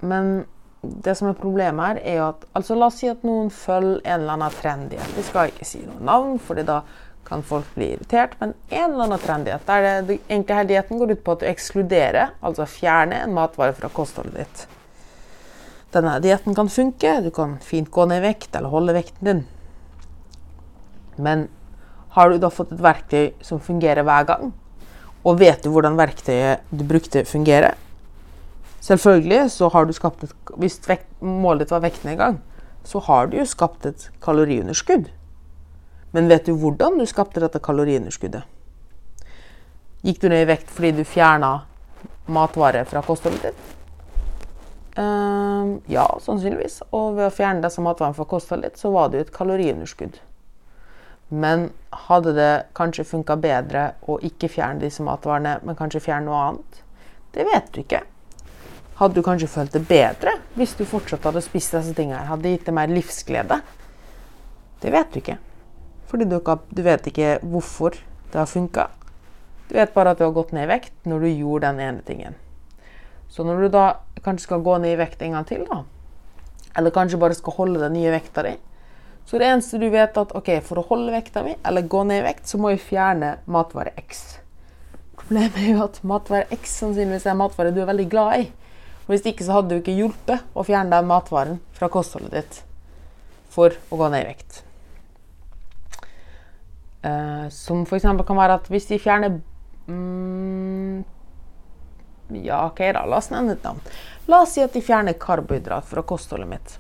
Men 0.02 0.42
det 0.82 1.14
som 1.14 1.28
er 1.30 1.38
problemet 1.38 1.92
her, 1.92 2.02
er 2.02 2.18
jo 2.18 2.26
at 2.32 2.44
altså 2.59 2.75
La 2.75 2.88
oss 2.90 2.99
si 2.99 3.09
at 3.11 3.23
noen 3.26 3.52
følger 3.54 4.02
en 4.02 4.18
eller 4.18 4.35
annen 4.35 4.59
trendighet. 4.59 5.14
Vi 5.14 5.25
skal 5.28 5.52
ikke 5.52 5.68
si 5.68 5.85
noe 5.87 6.02
navn, 6.02 6.37
fordi 6.42 6.66
da 6.66 6.80
kan 7.28 7.44
folk 7.47 7.68
bli 7.76 7.92
irritert. 7.94 8.35
Men 8.40 8.56
en 8.68 8.88
eller 8.88 9.06
annen 9.06 9.23
trendighet 9.23 9.66
der 9.68 9.87
det, 9.87 9.94
det, 10.09 10.18
egentlig 10.26 10.59
her 10.59 10.71
dietten 10.73 10.99
går 10.99 11.14
ut 11.14 11.25
på 11.25 11.37
at 11.37 11.44
du 11.44 11.49
ekskluderer, 11.52 12.35
altså 12.42 12.66
fjerner 12.66 13.23
en 13.23 13.37
matvare 13.38 13.76
fra 13.78 13.92
kostholdet 13.94 14.42
ditt. 14.42 14.66
Denne 15.94 16.18
dietten 16.25 16.56
kan 16.56 16.73
funke, 16.73 17.18
du 17.23 17.30
kan 17.35 17.59
fint 17.62 17.90
gå 17.92 18.09
ned 18.09 18.23
i 18.23 18.26
vekt 18.32 18.56
eller 18.59 18.73
holde 18.73 18.97
vekten 18.97 19.28
din. 19.28 19.44
Men 21.16 21.49
har 22.16 22.31
du 22.31 22.38
da 22.40 22.50
fått 22.52 22.75
et 22.75 22.83
verktøy 22.83 23.33
som 23.45 23.61
fungerer 23.61 24.04
hver 24.07 24.26
gang? 24.28 24.52
Og 25.25 25.38
vet 25.40 25.62
du 25.64 25.71
hvordan 25.73 25.97
verktøyet 25.97 26.64
du 26.71 26.85
brukte, 26.85 27.25
fungerer? 27.25 27.76
Selvfølgelig 28.83 29.50
så 29.54 29.69
har 29.71 29.87
du 29.87 29.92
skapt 29.95 30.25
et 30.26 30.33
Hvis 30.59 30.81
vekt, 30.88 31.07
målet 31.21 31.71
var 31.71 31.81
vektnedgang, 31.81 32.40
så 32.85 32.99
har 32.99 33.26
du 33.31 33.38
jo 33.38 33.45
skapt 33.47 33.87
et 33.87 34.11
kaloriunderskudd. 34.21 35.07
Men 36.12 36.28
vet 36.28 36.47
du 36.47 36.52
hvordan 36.59 36.99
du 36.99 37.07
skapte 37.07 37.40
dette 37.40 37.62
kaloriunderskuddet? 37.62 38.42
Gikk 40.02 40.19
du 40.21 40.28
ned 40.28 40.42
i 40.42 40.50
vekt 40.50 40.69
fordi 40.69 40.90
du 40.99 41.04
fjerna 41.07 41.62
matvarer 42.26 42.85
fra 42.85 43.04
kostholdet 43.07 43.47
ditt? 43.47 43.71
Uh, 44.99 45.78
ja, 45.88 46.04
sannsynligvis. 46.21 46.83
Og 46.90 47.16
ved 47.16 47.31
å 47.31 47.33
fjerne 47.33 47.62
disse 47.64 47.81
matvarene 47.81 48.19
fra 48.19 48.26
kostholdet 48.28 48.75
ditt, 48.75 48.83
så 48.83 48.90
var 48.92 49.09
det 49.09 49.21
jo 49.23 49.26
et 49.28 49.35
kaloriunderskudd. 49.38 50.19
Men 51.33 51.71
hadde 51.91 52.35
det 52.37 52.51
kanskje 52.77 53.07
funka 53.09 53.39
bedre 53.41 53.87
å 54.05 54.19
ikke 54.21 54.51
fjerne 54.53 54.83
disse 54.83 55.05
matvarene, 55.05 55.57
men 55.65 55.77
kanskje 55.79 56.03
fjerne 56.05 56.29
noe 56.29 56.41
annet? 56.49 56.83
Det 57.33 57.47
vet 57.49 57.71
du 57.73 57.81
ikke. 57.81 58.03
Hadde 58.99 59.17
du 59.17 59.25
kanskje 59.25 59.49
følt 59.49 59.73
det 59.73 59.87
bedre 59.89 60.35
hvis 60.59 60.75
du 60.77 60.85
fortsatt 60.85 61.25
hadde 61.25 61.41
spist 61.45 61.73
disse 61.73 61.95
tingene? 61.97 62.27
Hadde 62.29 62.45
det 62.45 62.53
gitt 62.57 62.69
deg 62.69 62.77
mer 62.77 62.93
livsglede? 62.93 63.62
Det 64.83 64.93
vet 64.93 65.15
du 65.15 65.23
ikke. 65.23 65.39
Fordi 66.11 66.27
du, 66.29 66.37
du 66.69 66.83
vet 66.85 67.09
ikke 67.09 67.39
hvorfor 67.41 67.97
det 67.97 68.37
har 68.37 68.51
funka. 68.51 68.91
Du 69.71 69.79
vet 69.79 69.95
bare 69.95 70.12
at 70.12 70.21
du 70.21 70.27
har 70.27 70.35
gått 70.37 70.53
ned 70.53 70.67
i 70.67 70.73
vekt 70.75 71.09
når 71.09 71.25
du 71.25 71.31
gjorde 71.31 71.71
den 71.71 71.81
ene 71.81 72.05
tingen. 72.05 72.37
Så 73.33 73.47
når 73.49 73.65
du 73.65 73.69
da 73.73 73.87
kanskje 74.21 74.51
skal 74.51 74.65
gå 74.67 74.77
ned 74.83 74.93
i 74.93 75.01
vekt 75.01 75.25
en 75.25 75.39
gang 75.39 75.49
til, 75.49 75.65
da, 75.65 75.81
eller 76.77 76.93
kanskje 76.93 77.21
bare 77.21 77.37
skal 77.37 77.57
holde 77.57 77.81
den 77.81 77.97
nye 77.97 78.12
vekta 78.12 78.45
di, 78.45 78.53
så 79.26 79.38
det 79.38 79.47
eneste 79.49 79.79
du 79.79 79.88
vet 79.91 80.17
at 80.19 80.35
ok, 80.37 80.50
for 80.67 80.81
å 80.81 80.87
holde 80.91 81.12
vekta 81.14 81.45
mi 81.47 81.55
eller 81.64 81.87
gå 81.88 82.02
ned 82.09 82.23
i 82.23 82.25
vekt, 82.26 82.49
så 82.50 82.59
må 82.61 82.73
jeg 82.73 82.83
fjerne 82.85 83.37
matvare 83.50 83.95
X. 84.02 84.25
Problemet 85.17 85.57
er 85.62 85.71
jo 85.71 85.85
at 85.87 86.02
matvare 86.07 86.59
X 86.59 86.75
sannsynligvis 86.83 87.29
er 87.31 87.38
matvare 87.38 87.73
du 87.75 87.81
er 87.83 87.88
veldig 87.88 88.09
glad 88.12 88.43
i. 88.43 88.50
Og 89.05 89.14
Hvis 89.14 89.25
ikke 89.31 89.47
så 89.47 89.57
hadde 89.57 89.73
du 89.73 89.81
ikke 89.81 89.95
hjulpet 89.97 90.45
å 90.55 90.67
fjerne 90.67 90.93
den 90.93 91.09
matvaren 91.09 91.62
fra 91.76 91.88
kostholdet 91.93 92.35
ditt 92.37 92.61
for 93.52 93.75
å 93.93 93.99
gå 94.00 94.11
ned 94.12 94.25
i 94.25 94.29
vekt. 94.33 94.61
Uh, 97.02 97.49
som 97.50 97.83
f.eks. 97.83 98.05
kan 98.07 98.38
være 98.38 98.61
at 98.61 98.69
hvis 98.71 98.87
de 98.87 99.00
fjerner 99.02 99.41
mm, 99.91 101.00
Ja, 102.45 102.61
OK, 102.69 102.85
da. 102.95 103.02
La 103.09 103.19
oss 103.19 103.33
nevne 103.33 103.57
et 103.57 103.67
navn. 103.67 103.83
La 104.31 104.45
oss 104.45 104.55
si 104.55 104.62
at 104.62 104.76
de 104.76 104.85
fjerner 104.85 105.19
karbohydrat 105.21 105.88
fra 105.88 106.05
kostholdet 106.07 106.52
mitt 106.52 106.76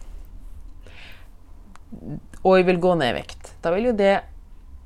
og 2.42 2.58
jeg 2.58 2.66
vil 2.66 2.80
gå 2.82 2.94
ned 2.98 3.12
i 3.12 3.16
vekt. 3.20 3.54
Da 3.62 3.72
vil 3.74 3.90
jo 3.92 3.96
det 3.96 4.20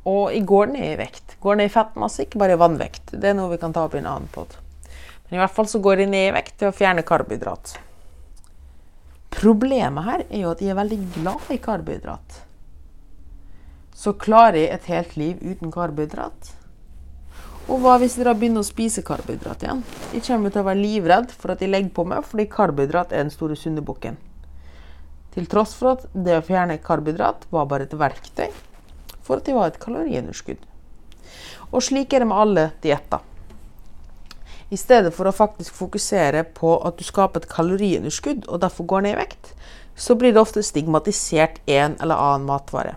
Og 0.06 0.30
jeg 0.30 0.44
går 0.46 0.68
ned 0.70 0.84
i 0.86 0.98
vekt. 1.00 1.32
Går 1.42 1.56
ned 1.58 1.66
i 1.66 1.72
fettmasse, 1.72 2.22
ikke 2.22 2.38
bare 2.38 2.54
i 2.54 2.60
vannvekt. 2.60 3.16
Det 3.18 3.26
er 3.26 3.34
noe 3.34 3.50
vi 3.50 3.58
kan 3.58 3.72
ta 3.74 3.82
opp 3.88 3.96
i 3.96 3.98
en 3.98 4.06
annen 4.06 4.28
pod. 4.30 4.52
Men 5.26 5.34
i 5.34 5.40
hvert 5.40 5.54
fall 5.56 5.66
så 5.66 5.80
går 5.82 6.04
jeg 6.04 6.12
ned 6.12 6.28
i 6.28 6.34
vekt 6.36 6.54
til 6.60 6.70
å 6.70 6.74
fjerne 6.76 7.02
karbohydrat. 7.02 7.72
Problemet 9.34 10.06
her 10.06 10.22
er 10.28 10.44
jo 10.44 10.52
at 10.52 10.62
jeg 10.62 10.70
er 10.70 10.78
veldig 10.78 11.00
glad 11.16 11.50
i 11.50 11.58
karbohydrat. 11.64 12.38
Så 13.98 14.14
klarer 14.14 14.60
jeg 14.60 14.76
et 14.76 14.86
helt 14.92 15.18
liv 15.18 15.42
uten 15.42 15.74
karbohydrat? 15.74 16.52
Og 17.66 17.82
hva 17.82 17.96
hvis 17.98 18.14
jeg 18.14 18.28
da 18.28 18.36
begynner 18.38 18.62
å 18.62 18.68
spise 18.68 19.02
karbohydrat 19.02 19.66
igjen? 19.66 19.82
Jeg 20.14 20.22
kommer 20.28 20.54
til 20.54 20.62
å 20.62 20.68
være 20.68 20.84
livredd 20.84 21.34
for 21.34 21.56
at 21.56 21.64
jeg 21.64 21.72
legger 21.72 21.90
på 21.96 22.06
meg 22.06 22.22
fordi 22.22 22.46
karbohydrat 22.52 23.10
er 23.10 23.26
den 23.26 23.34
store 23.34 23.58
syndebukken. 23.58 24.20
Til 25.36 25.48
tross 25.52 25.74
for 25.76 25.94
at 25.98 26.06
det 26.16 26.38
å 26.38 26.44
fjerne 26.44 26.78
karbohydrat 26.80 27.44
var 27.52 27.68
bare 27.68 27.84
et 27.84 27.94
verktøy 27.96 28.48
for 29.26 29.40
at 29.40 29.48
det 29.48 29.56
var 29.56 29.72
et 29.72 29.80
kaloriunderskudd. 29.82 30.60
Og 31.74 31.82
slik 31.82 32.14
er 32.14 32.22
det 32.22 32.28
med 32.30 32.38
alle 32.38 32.68
dietter. 32.84 33.24
I 34.70 34.78
stedet 34.78 35.12
for 35.14 35.28
å 35.28 35.34
faktisk 35.34 35.74
fokusere 35.78 36.42
på 36.56 36.72
at 36.86 36.98
du 36.98 37.04
skaper 37.06 37.42
et 37.42 37.50
kaloriunderskudd 37.50 38.46
og 38.46 38.62
derfor 38.62 38.88
går 38.90 39.04
ned 39.04 39.16
i 39.16 39.20
vekt, 39.20 39.52
så 39.96 40.16
blir 40.18 40.34
det 40.34 40.42
ofte 40.42 40.62
stigmatisert 40.66 41.60
en 41.70 41.96
eller 42.02 42.18
annen 42.18 42.48
matvare. 42.48 42.96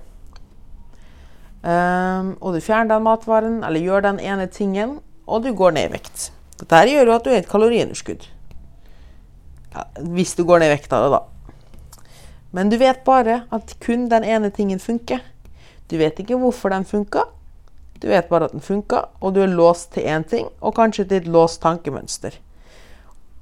Um, 1.60 2.36
og 2.40 2.56
du 2.56 2.64
fjerner 2.64 2.94
den 2.94 3.06
matvaren 3.06 3.60
eller 3.68 3.84
gjør 3.84 4.06
den 4.06 4.22
ene 4.24 4.48
tingen, 4.48 5.00
og 5.28 5.44
du 5.44 5.52
går 5.54 5.76
ned 5.76 5.90
i 5.90 5.96
vekt. 5.98 6.30
Dette 6.60 6.86
gjør 6.90 7.12
jo 7.12 7.16
at 7.18 7.26
du 7.26 7.34
er 7.34 7.42
et 7.42 7.50
kaloriunderskudd. 7.52 8.26
Ja, 9.76 9.86
hvis 10.16 10.34
du 10.40 10.46
går 10.48 10.64
ned 10.64 10.72
i 10.72 10.78
vekt 10.78 10.96
av 10.96 11.06
det, 11.06 11.12
da. 11.18 11.39
Men 12.52 12.70
du 12.70 12.78
vet 12.82 13.04
bare 13.06 13.44
at 13.54 13.76
kun 13.84 14.08
den 14.10 14.26
ene 14.26 14.50
tingen 14.50 14.80
funker. 14.80 15.22
Du 15.90 15.98
vet 15.98 16.20
ikke 16.22 16.38
hvorfor 16.38 16.74
den 16.74 16.86
funka. 16.86 17.28
Du 18.02 18.08
vet 18.08 18.30
bare 18.30 18.48
at 18.48 18.54
den 18.56 18.64
funka, 18.64 19.04
og 19.20 19.34
du 19.36 19.42
er 19.44 19.52
låst 19.52 19.92
til 19.94 20.08
én 20.08 20.24
ting, 20.24 20.48
og 20.62 20.76
kanskje 20.78 21.06
til 21.06 21.18
et 21.20 21.28
låst 21.28 21.62
tankemønster. 21.62 22.38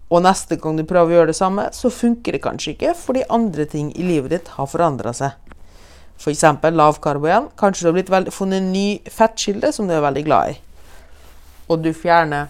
Og 0.09 0.23
neste 0.23 0.55
gang 0.55 0.79
du 0.79 0.85
prøver 0.87 1.11
å 1.11 1.17
gjøre 1.19 1.31
det 1.31 1.37
samme, 1.37 1.67
så 1.75 1.91
funker 1.91 2.33
det 2.33 2.43
kanskje 2.45 2.73
ikke 2.73 2.93
fordi 2.97 3.25
andre 3.33 3.67
ting 3.69 3.91
i 3.95 4.05
livet 4.07 4.33
ditt 4.33 4.53
har 4.55 4.69
forandra 4.71 5.13
seg. 5.13 5.35
F.eks. 6.17 6.43
lav 6.73 6.97
karbo 7.03 7.27
igjen. 7.27 7.49
Kanskje 7.59 7.85
du 7.85 7.89
har 7.91 7.97
blitt 7.99 8.11
veldig, 8.11 8.33
funnet 8.33 8.63
en 8.63 8.71
ny 8.73 8.87
fettkilde 9.13 9.71
som 9.75 9.87
du 9.87 9.93
er 9.93 10.01
veldig 10.01 10.23
glad 10.25 10.55
i. 10.55 10.57
Og 11.67 11.83
du 11.83 11.91
fjerner 11.93 12.47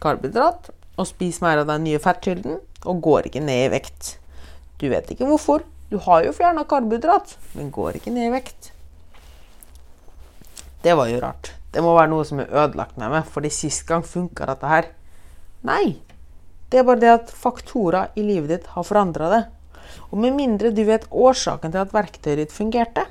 karbohydrat 0.00 0.72
og 0.96 1.08
spiser 1.08 1.46
mer 1.46 1.62
av 1.62 1.68
den 1.70 1.84
nye 1.86 2.00
fettkilden 2.02 2.58
og 2.88 3.04
går 3.04 3.28
ikke 3.28 3.44
ned 3.44 3.68
i 3.68 3.72
vekt. 3.76 4.16
Du 4.80 4.88
vet 4.88 5.10
ikke 5.12 5.28
hvorfor. 5.28 5.64
Du 5.90 5.98
har 6.06 6.24
jo 6.24 6.32
fjerna 6.32 6.64
karbohydrat, 6.68 7.34
men 7.58 7.72
går 7.74 7.98
ikke 7.98 8.12
ned 8.14 8.28
i 8.28 8.34
vekt. 8.34 8.70
Det 10.80 10.94
var 10.96 11.10
jo 11.10 11.18
rart. 11.20 11.52
Det 11.70 11.82
må 11.84 11.92
være 11.94 12.10
noe 12.10 12.26
som 12.26 12.40
er 12.40 12.50
ødelagt 12.50 12.96
med 12.98 13.12
meg, 13.12 13.26
fordi 13.28 13.50
sist 13.52 13.84
gang 13.88 14.04
funka 14.06 14.46
dette 14.48 14.70
her. 14.70 14.88
Nei. 15.66 16.00
Det 16.70 16.80
er 16.80 16.86
bare 16.86 17.02
det 17.02 17.10
at 17.12 17.32
faktorer 17.34 18.14
i 18.18 18.24
livet 18.24 18.52
ditt 18.52 18.68
har 18.72 18.86
forandra 18.86 19.28
det. 19.32 19.40
Og 20.10 20.20
med 20.22 20.36
mindre 20.38 20.70
du 20.74 20.84
vet 20.86 21.08
årsaken 21.10 21.74
til 21.74 21.82
at 21.82 21.94
verktøyet 21.94 22.44
ditt 22.44 22.54
fungerte, 22.54 23.04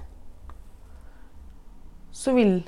så 2.15 2.33
vil 2.35 2.61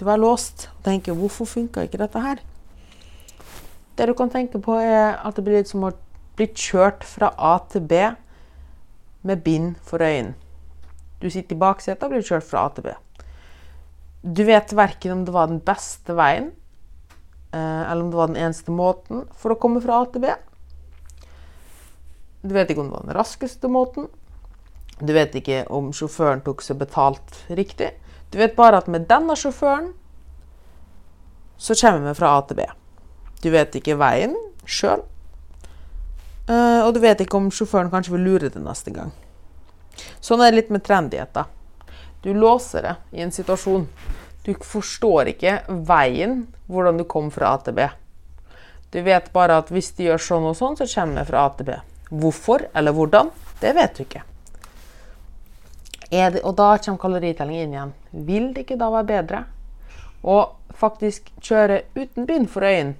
du 0.00 0.04
være 0.06 0.22
låst 0.22 0.68
og 0.76 0.84
tenke 0.84 1.12
'Hvorfor 1.12 1.44
funka 1.44 1.82
ikke 1.84 1.98
dette 1.98 2.20
her?' 2.20 2.40
Det 3.96 4.08
du 4.08 4.14
kan 4.14 4.30
tenke 4.30 4.60
på, 4.60 4.72
er 4.72 5.20
at 5.24 5.36
det 5.36 5.44
blir 5.44 5.56
litt 5.56 5.68
som 5.68 5.84
å 5.84 5.92
bli 6.36 6.48
kjørt 6.54 7.04
fra 7.06 7.32
A 7.36 7.58
til 7.70 7.84
B 7.86 8.04
med 9.26 9.42
bind 9.44 9.74
for 9.84 10.02
øynene. 10.02 10.36
Du 11.20 11.28
sitter 11.28 11.56
i 11.56 11.60
baksetet 11.60 12.06
og 12.06 12.14
blir 12.14 12.24
kjørt 12.24 12.46
fra 12.48 12.64
A 12.64 12.72
til 12.74 12.86
B. 12.86 12.94
Du 14.24 14.44
vet 14.48 14.72
verken 14.76 15.12
om 15.12 15.24
det 15.24 15.34
var 15.34 15.50
den 15.50 15.60
beste 15.64 16.16
veien, 16.16 16.50
eh, 17.52 17.82
eller 17.90 18.04
om 18.04 18.10
det 18.10 18.20
var 18.20 18.32
den 18.32 18.40
eneste 18.40 18.72
måten 18.72 19.26
for 19.36 19.52
å 19.52 19.58
komme 19.60 19.82
fra 19.84 20.00
A 20.00 20.08
til 20.12 20.24
B. 20.24 20.32
Du 22.42 22.54
vet 22.56 22.70
ikke 22.70 22.80
om 22.80 22.88
det 22.88 22.96
var 22.96 23.06
den 23.08 23.18
raskeste 23.18 23.68
måten. 23.68 24.08
Du 25.00 25.12
vet 25.16 25.34
ikke 25.36 25.64
om 25.72 25.92
sjåføren 25.96 26.42
tok 26.44 26.64
seg 26.64 26.80
betalt 26.80 27.44
riktig. 27.48 27.92
Du 28.32 28.38
vet 28.38 28.56
bare 28.56 28.80
at 28.80 28.88
med 28.88 29.08
denne 29.08 29.36
sjåføren 29.36 29.92
så 31.60 31.76
kommer 31.76 32.08
vi 32.08 32.16
fra 32.16 32.36
A 32.38 32.42
til 32.48 32.60
B. 32.60 32.66
Du 33.40 33.50
vet 33.52 33.76
ikke 33.76 33.98
veien 34.00 34.36
sjøl, 34.68 35.02
Uh, 36.50 36.82
og 36.82 36.94
du 36.96 37.00
vet 37.02 37.20
ikke 37.22 37.38
om 37.38 37.50
sjåføren 37.54 37.92
kanskje 37.92 38.16
vil 38.16 38.24
lure 38.26 38.48
deg 38.50 38.62
neste 38.64 38.90
gang. 38.90 39.12
Sånn 40.18 40.42
er 40.42 40.50
det 40.50 40.58
litt 40.58 40.72
med 40.74 40.82
trenddietter. 40.82 41.46
Du 42.24 42.32
låser 42.34 42.82
det 42.88 42.94
i 43.16 43.22
en 43.22 43.30
situasjon. 43.32 43.86
Du 44.42 44.50
forstår 44.66 45.30
ikke 45.34 45.60
veien, 45.86 46.42
hvordan 46.66 46.98
du 46.98 47.04
kom 47.08 47.30
fra 47.30 47.54
A 47.54 47.60
til 47.62 47.76
B. 47.78 47.86
Du 48.90 48.98
vet 49.06 49.30
bare 49.32 49.60
at 49.62 49.70
hvis 49.70 49.92
de 49.94 50.08
gjør 50.08 50.24
sånn 50.24 50.48
og 50.50 50.56
sånn, 50.58 50.74
så 50.80 50.88
kommer 50.90 51.22
vi 51.22 51.30
fra 51.30 51.44
A 51.46 51.52
til 51.54 51.70
B. 51.70 51.78
Hvorfor 52.10 52.66
eller 52.74 52.96
hvordan, 52.96 53.30
det 53.60 53.74
vet 53.76 53.94
du 53.94 54.02
ikke. 54.08 54.24
Det, 56.10 56.42
og 56.42 56.56
da 56.58 56.72
kommer 56.82 56.98
kaloritelling 56.98 57.62
inn 57.62 57.76
igjen. 57.76 57.94
Vil 58.10 58.50
det 58.56 58.64
ikke 58.64 58.80
da 58.80 58.90
være 58.90 59.10
bedre 59.12 59.44
å 60.26 60.40
faktisk 60.80 61.30
kjøre 61.44 61.84
uten 61.94 62.26
bind 62.26 62.50
for 62.50 62.66
øynene. 62.66 62.96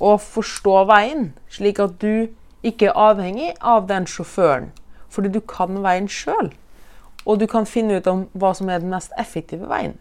Og 0.00 0.20
forstå 0.20 0.80
veien, 0.88 1.30
slik 1.52 1.78
at 1.80 2.00
du 2.00 2.28
ikke 2.66 2.92
avhengig 2.92 3.52
av 3.60 3.86
den 3.90 4.08
sjåføren. 4.10 4.70
Fordi 5.12 5.30
du 5.32 5.40
kan 5.40 5.80
veien 5.84 6.08
sjøl. 6.10 6.50
Og 7.26 7.40
du 7.40 7.46
kan 7.50 7.66
finne 7.66 7.98
ut 7.98 8.10
om 8.10 8.26
hva 8.38 8.52
som 8.54 8.70
er 8.70 8.82
den 8.82 8.92
mest 8.92 9.14
effektive 9.18 9.70
veien. 9.70 9.96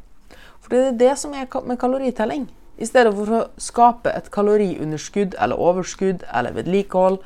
For 0.61 0.73
det 0.73 0.81
er 0.81 0.99
det 0.99 1.15
som 1.21 1.33
er 1.37 1.49
med 1.65 1.79
kaloritelling. 1.81 2.47
I 2.77 2.87
stedet 2.89 3.13
for 3.15 3.31
å 3.31 3.41
skape 3.61 4.11
et 4.11 4.31
kaloriunderskudd 4.33 5.37
eller 5.39 5.61
overskudd 5.61 6.25
eller 6.27 6.55
vedlikehold 6.57 7.21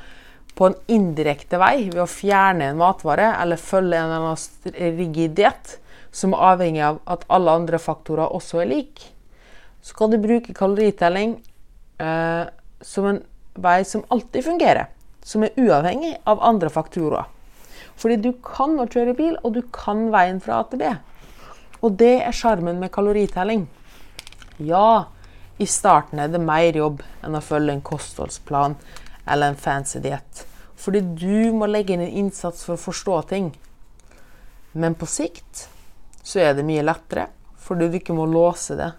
på 0.59 0.67
en 0.67 0.75
indirekte 0.91 1.57
vei 1.61 1.87
ved 1.87 2.01
å 2.03 2.09
fjerne 2.09 2.67
en 2.69 2.81
matvare 2.81 3.31
eller 3.39 3.61
følge 3.61 3.97
en 3.97 4.11
eller 4.11 4.27
annen 4.27 4.97
rigid 4.99 5.39
som 6.11 6.35
er 6.35 6.45
avhengig 6.51 6.83
av 6.83 6.99
at 7.09 7.25
alle 7.31 7.55
andre 7.61 7.79
faktorer 7.81 8.33
også 8.35 8.63
er 8.63 8.71
like, 8.71 9.11
så 9.81 9.95
kan 9.95 10.11
du 10.11 10.17
bruke 10.21 10.55
kaloritelling 10.57 11.37
eh, 12.01 12.45
som 12.81 13.07
en 13.07 13.21
vei 13.59 13.83
som 13.85 14.03
alltid 14.09 14.45
fungerer. 14.45 14.89
Som 15.29 15.45
er 15.45 15.53
uavhengig 15.61 16.15
av 16.29 16.41
andre 16.41 16.71
faktorer. 16.73 17.27
Fordi 17.99 18.17
du 18.23 18.31
kan 18.45 18.79
å 18.79 18.87
kjøre 18.89 19.13
bil, 19.17 19.37
og 19.43 19.53
du 19.57 19.61
kan 19.75 20.07
veien 20.13 20.39
fra 20.41 20.63
A 20.63 20.67
til 20.71 20.81
B. 20.81 20.89
Og 21.85 21.95
det 21.99 22.15
er 22.25 22.35
sjarmen 22.35 22.79
med 22.81 22.91
kaloritelling. 22.95 23.67
Ja, 24.57 25.11
i 25.59 25.67
starten 25.67 26.19
er 26.19 26.31
det 26.31 26.41
mer 26.41 26.75
jobb 26.75 27.03
enn 27.23 27.35
å 27.37 27.43
følge 27.43 27.75
en 27.75 27.85
kostholdsplan 27.85 28.77
eller 29.29 29.51
en 29.51 29.59
fancy 29.59 30.01
diett. 30.03 30.45
Fordi 30.79 31.01
du 31.03 31.51
må 31.55 31.67
legge 31.67 31.93
inn 31.93 32.05
en 32.05 32.17
innsats 32.23 32.63
for 32.65 32.77
å 32.77 32.81
forstå 32.81 33.19
ting. 33.29 33.51
Men 34.71 34.95
på 34.95 35.07
sikt 35.09 35.67
så 36.23 36.41
er 36.43 36.55
det 36.55 36.65
mye 36.67 36.85
lettere, 36.85 37.27
fordi 37.59 37.89
du 37.89 37.99
ikke 37.99 38.15
må 38.15 38.27
låse 38.29 38.77
det 38.79 38.93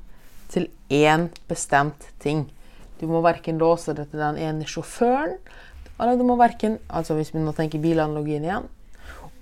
til 0.53 0.69
én 0.93 1.29
bestemt 1.49 2.11
ting. 2.21 2.49
Du 3.01 3.07
må 3.09 3.23
verken 3.25 3.61
låse 3.61 3.95
det 3.97 4.11
til 4.11 4.21
den 4.21 4.37
ene 4.37 4.69
sjåføren, 4.69 5.39
eller 6.00 6.16
du 6.16 6.25
må 6.26 6.37
verken 6.40 6.78
altså 6.88 7.14
Hvis 7.19 7.35
vi 7.35 7.42
nå 7.45 7.52
tenker 7.57 7.83
bilanalogien 7.83 8.45
igjen. 8.47 8.69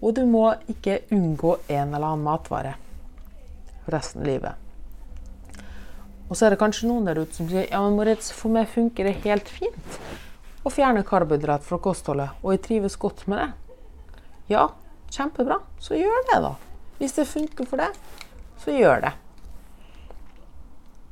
Og 0.02 0.14
du 0.14 0.24
må 0.26 0.52
ikke 0.70 1.00
unngå 1.14 1.56
en 1.68 1.94
eller 1.94 2.06
annen 2.12 2.26
matvare 2.26 2.76
resten 3.90 4.22
av 4.22 4.28
livet. 4.28 4.64
Og 6.28 6.36
så 6.36 6.46
er 6.46 6.54
det 6.54 6.60
kanskje 6.60 6.90
noen 6.90 7.08
der 7.08 7.18
ute 7.22 7.34
som 7.34 7.48
sier 7.48 7.66
ja, 7.70 7.80
men 7.80 7.96
Moritz, 7.96 8.28
for 8.36 8.52
meg 8.52 8.68
funker 8.70 9.08
det 9.08 9.22
helt 9.24 9.48
fint 9.48 9.98
å 10.66 10.72
fjerne 10.72 11.04
karbohydrat 11.06 11.64
fra 11.64 11.78
kostholdet, 11.80 12.34
og 12.42 12.52
jeg 12.52 12.64
trives 12.66 12.98
godt 13.00 13.24
med 13.30 13.40
det. 13.40 13.48
Ja, 14.52 14.66
kjempebra. 15.14 15.60
Så 15.80 15.96
gjør 15.96 16.26
det, 16.28 16.42
da. 16.44 16.52
Hvis 16.98 17.16
det 17.16 17.28
funker 17.30 17.68
for 17.68 17.80
deg, 17.80 17.96
så 18.60 18.74
gjør 18.74 19.06
det. 19.06 19.14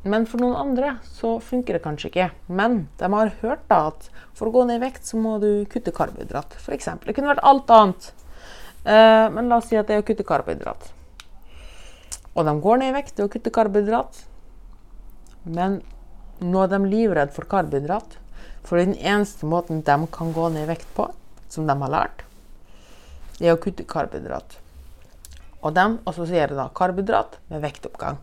Men 0.06 0.26
for 0.30 0.38
noen 0.42 0.54
andre 0.58 0.96
så 1.02 1.36
funker 1.42 1.76
det 1.76 1.82
kanskje 1.84 2.10
ikke. 2.12 2.28
Men 2.46 2.84
de 3.00 3.08
har 3.12 3.32
hørt 3.40 3.64
da 3.70 3.88
at 3.90 4.06
for 4.36 4.48
å 4.48 4.54
gå 4.54 4.66
ned 4.68 4.78
i 4.78 4.84
vekt, 4.84 5.06
så 5.08 5.18
må 5.18 5.38
du 5.42 5.66
kutte 5.72 5.94
karbohydrat. 5.94 6.54
F.eks. 6.60 6.90
Det 7.02 7.14
kunne 7.16 7.32
vært 7.32 7.46
alt 7.46 7.72
annet. 7.74 8.10
Eh, 8.84 9.26
men 9.34 9.50
la 9.50 9.58
oss 9.58 9.70
si 9.70 9.78
at 9.78 9.88
det 9.88 9.96
er 9.96 10.04
å 10.04 10.06
kutte 10.06 10.26
karbohydrat. 10.26 10.92
Og 12.36 12.44
de 12.46 12.54
går 12.62 12.82
ned 12.82 12.92
i 12.92 12.96
vekt 12.98 13.16
ved 13.18 13.26
å 13.26 13.32
kutte 13.32 13.52
karbohydrat. 13.54 14.20
Men 15.48 15.80
nå 16.44 16.62
er 16.62 16.70
de 16.70 16.82
livredde 16.84 17.34
for 17.34 17.48
karbohydrat. 17.50 18.18
For 18.66 18.78
den 18.82 18.94
eneste 18.98 19.48
måten 19.48 19.82
de 19.86 19.96
kan 20.12 20.32
gå 20.36 20.50
ned 20.52 20.66
i 20.66 20.70
vekt 20.70 20.88
på, 20.94 21.08
som 21.48 21.66
de 21.66 21.74
har 21.80 21.92
lært, 21.92 22.22
er 23.40 23.54
å 23.54 23.60
kutte 23.62 23.86
karbohydrat. 23.88 24.58
Og 25.64 25.74
de 25.74 25.86
assosierer 26.06 26.54
da 26.58 26.68
karbohydrat 26.76 27.38
med 27.50 27.64
vektoppgang. 27.64 28.20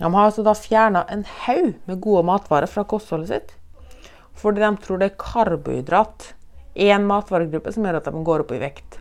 De 0.00 0.08
har 0.08 0.30
altså 0.30 0.42
da 0.44 0.54
fjerna 0.56 1.04
en 1.12 1.26
haug 1.44 1.74
med 1.84 2.00
gode 2.00 2.24
matvarer 2.24 2.70
fra 2.70 2.86
kostholdet 2.88 3.32
sitt. 3.34 3.50
Fordi 4.40 4.62
de 4.62 4.70
tror 4.80 5.00
det 5.00 5.10
er 5.10 5.20
karbohydrat, 5.20 6.30
én 6.74 7.04
matvaregruppe, 7.04 7.74
som 7.74 7.84
gjør 7.84 7.98
at 7.98 8.08
de 8.08 8.22
går 8.24 8.46
opp 8.46 8.54
i 8.56 8.62
vekt. 8.62 8.96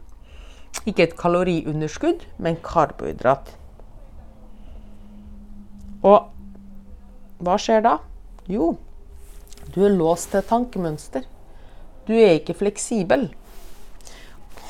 Ikke 0.83 1.05
et 1.05 1.15
kaloriunderskudd, 1.19 2.25
men 2.43 2.59
karbohydrat. 2.65 3.53
Og 6.03 6.27
hva 7.39 7.55
skjer 7.59 7.83
da? 7.85 7.95
Jo, 8.51 8.73
du 9.71 9.83
er 9.85 9.95
låst 9.95 10.33
til 10.33 10.41
et 10.41 10.49
tankemønster. 10.51 11.23
Du 12.07 12.13
er 12.17 12.39
ikke 12.39 12.57
fleksibel. 12.57 13.29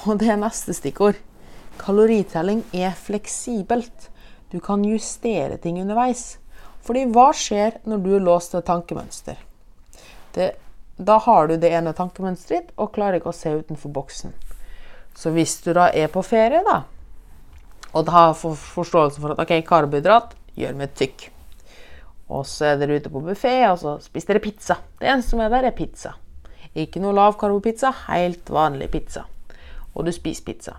Og 0.06 0.19
det 0.21 0.30
er 0.30 0.39
neste 0.41 0.75
stikkord. 0.77 1.17
Kaloritelling 1.80 2.62
er 2.75 2.93
fleksibelt. 2.93 4.10
Du 4.51 4.59
kan 4.59 4.83
justere 4.85 5.57
ting 5.62 5.81
underveis. 5.81 6.38
Fordi 6.85 7.05
hva 7.13 7.29
skjer 7.35 7.79
når 7.89 8.03
du 8.03 8.12
er 8.15 8.23
låst 8.25 8.53
til 8.53 8.62
et 8.62 8.69
tankemønster? 8.69 9.41
Det, 10.33 10.51
da 10.97 11.17
har 11.25 11.49
du 11.49 11.57
det 11.57 11.73
ene 11.75 11.93
tankemønsteret 11.95 12.69
ditt 12.69 12.79
og 12.79 12.93
klarer 12.95 13.19
ikke 13.19 13.33
å 13.33 13.35
se 13.35 13.51
utenfor 13.59 13.93
boksen. 13.93 14.33
Så 15.15 15.33
hvis 15.35 15.57
du 15.65 15.73
da 15.75 15.89
er 15.91 16.09
på 16.13 16.23
ferie, 16.23 16.62
da, 16.65 16.83
og 17.91 18.05
da 18.05 18.13
har 18.13 18.38
forståelse 18.38 19.21
for 19.21 19.33
at 19.33 19.41
ok, 19.41 19.59
karbohydrat 19.65 20.35
gjør 20.59 20.77
meg 20.77 20.93
tykk. 20.97 21.29
Og 22.29 22.45
så 22.45 22.69
er 22.69 22.81
dere 22.81 22.99
ute 22.99 23.09
på 23.09 23.21
buffé, 23.25 23.55
og 23.71 23.79
så 23.81 23.95
spiser 24.03 24.35
dere 24.35 24.43
pizza. 24.43 24.77
Det 24.99 25.09
eneste 25.09 25.33
som 25.33 25.41
er 25.41 25.49
der, 25.53 25.65
er 25.65 25.77
pizza. 25.77 26.13
Ikke 26.77 27.01
noe 27.01 27.15
lavkarbopizza, 27.17 27.89
helt 28.05 28.51
vanlig 28.53 28.91
pizza. 28.93 29.25
Og 29.95 30.05
du 30.05 30.13
spiser 30.13 30.45
pizza. 30.45 30.75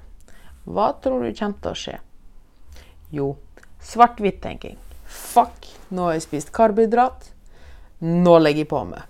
Hva 0.71 0.93
tror 1.03 1.25
du 1.25 1.35
kommer 1.35 1.59
til 1.65 1.73
å 1.73 1.81
skje? 1.81 1.97
Jo, 3.11 3.33
svart-hvitt-tenking. 3.85 4.79
Fuck, 5.07 5.69
nå 5.91 6.09
har 6.09 6.17
jeg 6.17 6.27
spist 6.27 6.53
karbohydrat. 6.57 7.31
Nå 8.01 8.39
legger 8.41 8.65
jeg 8.65 8.71
på 8.71 8.83
meg. 8.89 9.07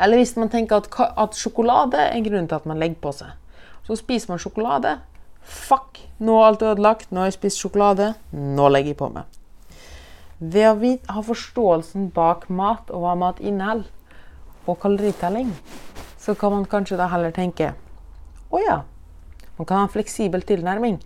Eller 0.00 0.20
hvis 0.20 0.36
man 0.40 0.48
tenker 0.52 0.80
at, 0.80 0.88
at 0.96 1.36
sjokolade 1.36 2.00
er 2.00 2.24
grunnen 2.24 2.48
til 2.48 2.56
at 2.56 2.68
man 2.68 2.80
legger 2.80 3.00
på 3.02 3.12
seg. 3.12 3.36
Så 3.84 3.98
spiser 4.00 4.32
man 4.32 4.40
sjokolade. 4.40 4.96
Fuck, 5.40 6.00
nå 6.22 6.38
er 6.38 6.46
alt 6.46 6.64
ødelagt. 6.64 7.10
Nå 7.10 7.24
har 7.24 7.30
jeg 7.30 7.40
spist 7.40 7.60
sjokolade. 7.60 8.14
Nå 8.32 8.68
legger 8.72 8.94
jeg 8.94 9.00
på 9.00 9.10
meg. 9.12 9.40
Ved 10.40 10.70
å 10.72 10.92
ha 11.12 11.22
forståelsen 11.24 12.08
bak 12.16 12.46
mat 12.48 12.88
og 12.88 13.04
hva 13.04 13.16
mat 13.18 13.42
inneholder, 13.44 13.90
og 14.68 14.78
kaloritelling, 14.80 15.50
så 16.20 16.34
kan 16.38 16.52
man 16.54 16.68
kanskje 16.68 16.98
da 17.00 17.08
heller 17.10 17.32
tenke 17.34 17.72
å 18.50 18.60
ja, 18.62 18.80
man 19.56 19.66
kan 19.66 19.80
ha 19.80 19.86
en 19.86 19.92
fleksibel 19.92 20.42
tilnærming. 20.46 20.98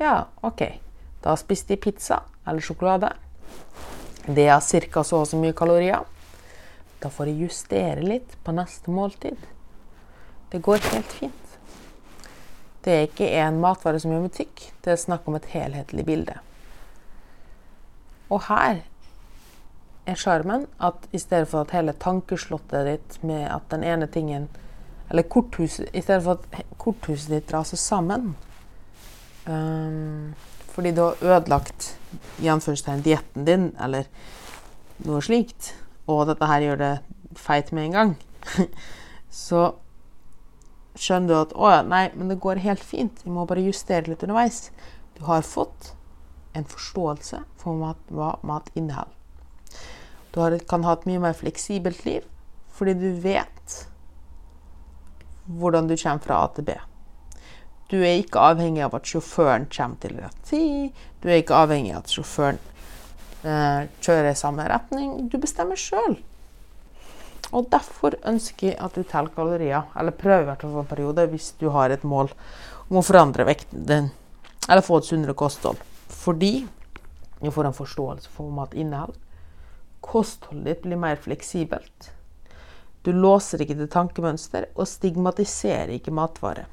Ja, 0.00 0.26
OK, 0.46 0.62
da 1.26 1.34
spiste 1.38 1.74
de 1.74 1.80
pizza 1.82 2.20
eller 2.46 2.62
sjokolade. 2.62 3.10
Det 4.26 4.48
har 4.48 4.60
ca. 4.60 5.04
så 5.04 5.20
og 5.22 5.26
så 5.26 5.38
mye 5.38 5.54
kalorier. 5.56 6.06
Da 7.02 7.10
får 7.10 7.26
de 7.26 7.42
justere 7.46 8.02
litt 8.02 8.36
på 8.44 8.54
neste 8.54 8.90
måltid. 8.90 9.36
Det 10.50 10.62
går 10.62 10.82
helt 10.92 11.12
fint. 11.12 11.46
Det 12.84 12.94
er 12.94 13.08
ikke 13.08 13.28
én 13.34 13.58
matvare 13.58 13.98
som 13.98 14.12
gjør 14.14 14.28
meg 14.28 14.34
tykk, 14.36 14.60
det 14.84 14.92
er 14.92 15.00
snakk 15.02 15.26
om 15.26 15.34
et 15.34 15.48
helhetlig 15.50 16.04
bilde. 16.06 16.36
Og 18.30 18.44
her 18.46 18.84
er 20.06 20.18
sjarmen 20.18 20.68
at 20.78 21.08
i 21.10 21.18
stedet 21.18 21.48
for 21.50 21.66
at 21.66 21.74
hele 21.74 21.94
tankeslottet 21.98 22.86
ditt 22.86 23.18
med 23.26 23.48
at 23.50 23.66
den 23.70 23.82
ene 23.82 24.06
tingen 24.06 24.48
Eller 25.10 25.22
korthuset 25.22 25.86
I 25.94 26.00
stedet 26.02 26.24
for 26.24 26.38
at 26.38 26.78
korthuset 26.78 27.30
ditt 27.30 27.52
raser 27.54 27.78
sammen 27.78 28.34
um, 29.46 30.34
fordi 30.76 30.92
du 30.92 31.00
har 31.06 31.22
ødelagt 31.24 31.94
dietten 32.36 33.46
din, 33.48 33.70
eller 33.80 34.04
noe 35.06 35.22
slikt, 35.24 35.72
og 36.06 36.26
dette 36.28 36.48
her 36.50 36.64
gjør 36.66 36.80
det 36.82 36.92
feit 37.40 37.72
med 37.72 37.88
en 37.88 37.96
gang, 37.96 38.14
så 39.46 39.70
skjønner 40.96 41.28
du 41.28 41.36
at 41.38 41.54
å 41.56 41.72
nei, 41.88 42.06
men 42.14 42.28
det 42.28 42.40
går 42.44 42.60
helt 42.64 42.84
fint. 42.84 43.24
Vi 43.24 43.32
må 43.32 43.46
bare 43.48 43.64
justere 43.64 44.08
litt 44.10 44.24
underveis. 44.24 44.70
Du 45.16 45.24
har 45.28 45.44
fått 45.44 45.94
en 46.56 46.64
forståelse 46.68 47.42
for 47.60 47.76
mat, 47.80 48.00
hva 48.12 48.34
mat 48.46 48.68
inneholder. 48.74 49.12
Du 50.32 50.42
har, 50.42 50.56
kan 50.68 50.84
ha 50.84 50.92
et 50.96 51.06
mye 51.08 51.22
mer 51.22 51.36
fleksibelt 51.36 52.04
liv 52.04 52.24
fordi 52.76 52.92
du 53.00 53.08
vet 53.24 53.76
hvordan 55.46 55.88
du 55.88 55.94
kommer 55.96 56.20
fra 56.20 56.42
A 56.44 56.50
til 56.52 56.66
B. 56.68 56.74
Du 57.90 58.00
er 58.00 58.18
ikke 58.18 58.42
avhengig 58.42 58.82
av 58.82 58.96
at 58.98 59.06
sjåføren 59.06 59.68
kommer 59.70 60.00
til 60.02 60.16
rett 60.18 60.38
tid. 60.48 61.04
Du 61.22 61.28
er 61.30 61.38
ikke 61.42 61.58
avhengig 61.58 61.92
av 61.94 62.02
at 62.02 62.14
sjåføren 62.16 62.58
eh, 63.46 63.86
kjører 64.02 64.32
i 64.32 64.38
samme 64.38 64.66
retning. 64.66 65.28
Du 65.30 65.38
bestemmer 65.38 65.78
sjøl. 65.78 66.18
Og 67.54 67.68
derfor 67.70 68.16
ønsker 68.26 68.72
jeg 68.72 68.80
at 68.82 68.96
du 68.98 69.04
teller 69.06 69.30
kalorier, 69.34 69.86
eller 69.94 70.16
prøver 70.18 70.42
i 70.42 70.48
hvert 70.48 70.64
en 70.66 70.88
periode, 70.90 71.28
hvis 71.30 71.52
du 71.60 71.68
har 71.70 71.94
et 71.94 72.02
mål 72.02 72.32
om 72.90 72.98
å 72.98 73.06
forandre 73.06 73.46
vekten 73.46 73.86
din, 73.86 74.10
eller 74.66 74.82
få 74.82 74.98
et 74.98 75.10
sunnere 75.12 75.38
kosthold. 75.38 75.78
Fordi 76.10 76.66
du 77.38 77.50
får 77.54 77.70
en 77.70 77.76
forståelse 77.76 78.34
for 78.34 78.50
matinnhold. 78.50 79.14
Kostholdet 80.02 80.66
ditt 80.66 80.86
blir 80.86 80.98
mer 80.98 81.22
fleksibelt. 81.22 82.10
Du 83.06 83.12
låser 83.14 83.62
ikke 83.62 83.76
til 83.78 83.90
tankemønster 83.90 84.72
og 84.74 84.88
stigmatiserer 84.90 85.94
ikke 85.94 86.14
matvare. 86.14 86.66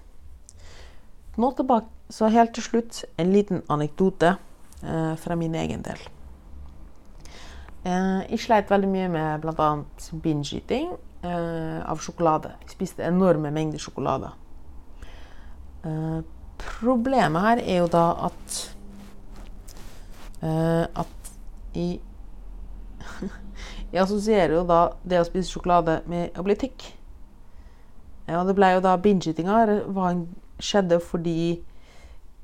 Nå 1.37 1.49
tilbake, 1.57 1.89
så 2.13 2.27
helt 2.29 2.53
til 2.53 2.63
slutt 2.63 2.99
en 3.17 3.31
liten 3.33 3.63
anekdote 3.73 4.35
eh, 4.83 5.15
fra 5.17 5.35
min 5.35 5.55
egen 5.57 5.81
del. 5.81 5.97
Eh, 7.83 8.19
jeg 8.29 8.43
sleit 8.43 8.69
veldig 8.69 8.89
mye 8.91 9.07
med 9.09 9.41
bl.a. 9.41 9.69
binge-eating 10.13 10.91
eh, 11.25 11.79
av 11.89 12.03
sjokolade. 12.05 12.53
Jeg 12.61 12.75
spiste 12.75 13.07
enorme 13.07 13.49
mengder 13.55 13.81
sjokolade. 13.81 14.29
Eh, 15.89 16.19
problemet 16.61 17.47
her 17.47 17.63
er 17.63 17.81
jo 17.81 17.89
da 17.91 18.05
at 18.29 18.59
eh, 20.45 20.85
At 21.01 21.33
jeg 21.73 21.99
Jeg 23.93 24.01
assosierer 24.05 24.53
jo 24.55 24.63
da 24.69 24.83
det 25.01 25.19
å 25.21 25.25
spise 25.25 25.49
sjokolade 25.49 25.99
med 26.09 26.37
å 26.37 26.45
bli 26.45 26.55
tykk. 26.61 26.85
Ja, 28.29 28.45
det 28.45 28.55
ble 28.57 28.69
jo 28.75 28.85
da 28.85 28.95
binge-eatinga 29.01 29.57
skjedde 30.63 30.99
fordi 31.03 31.61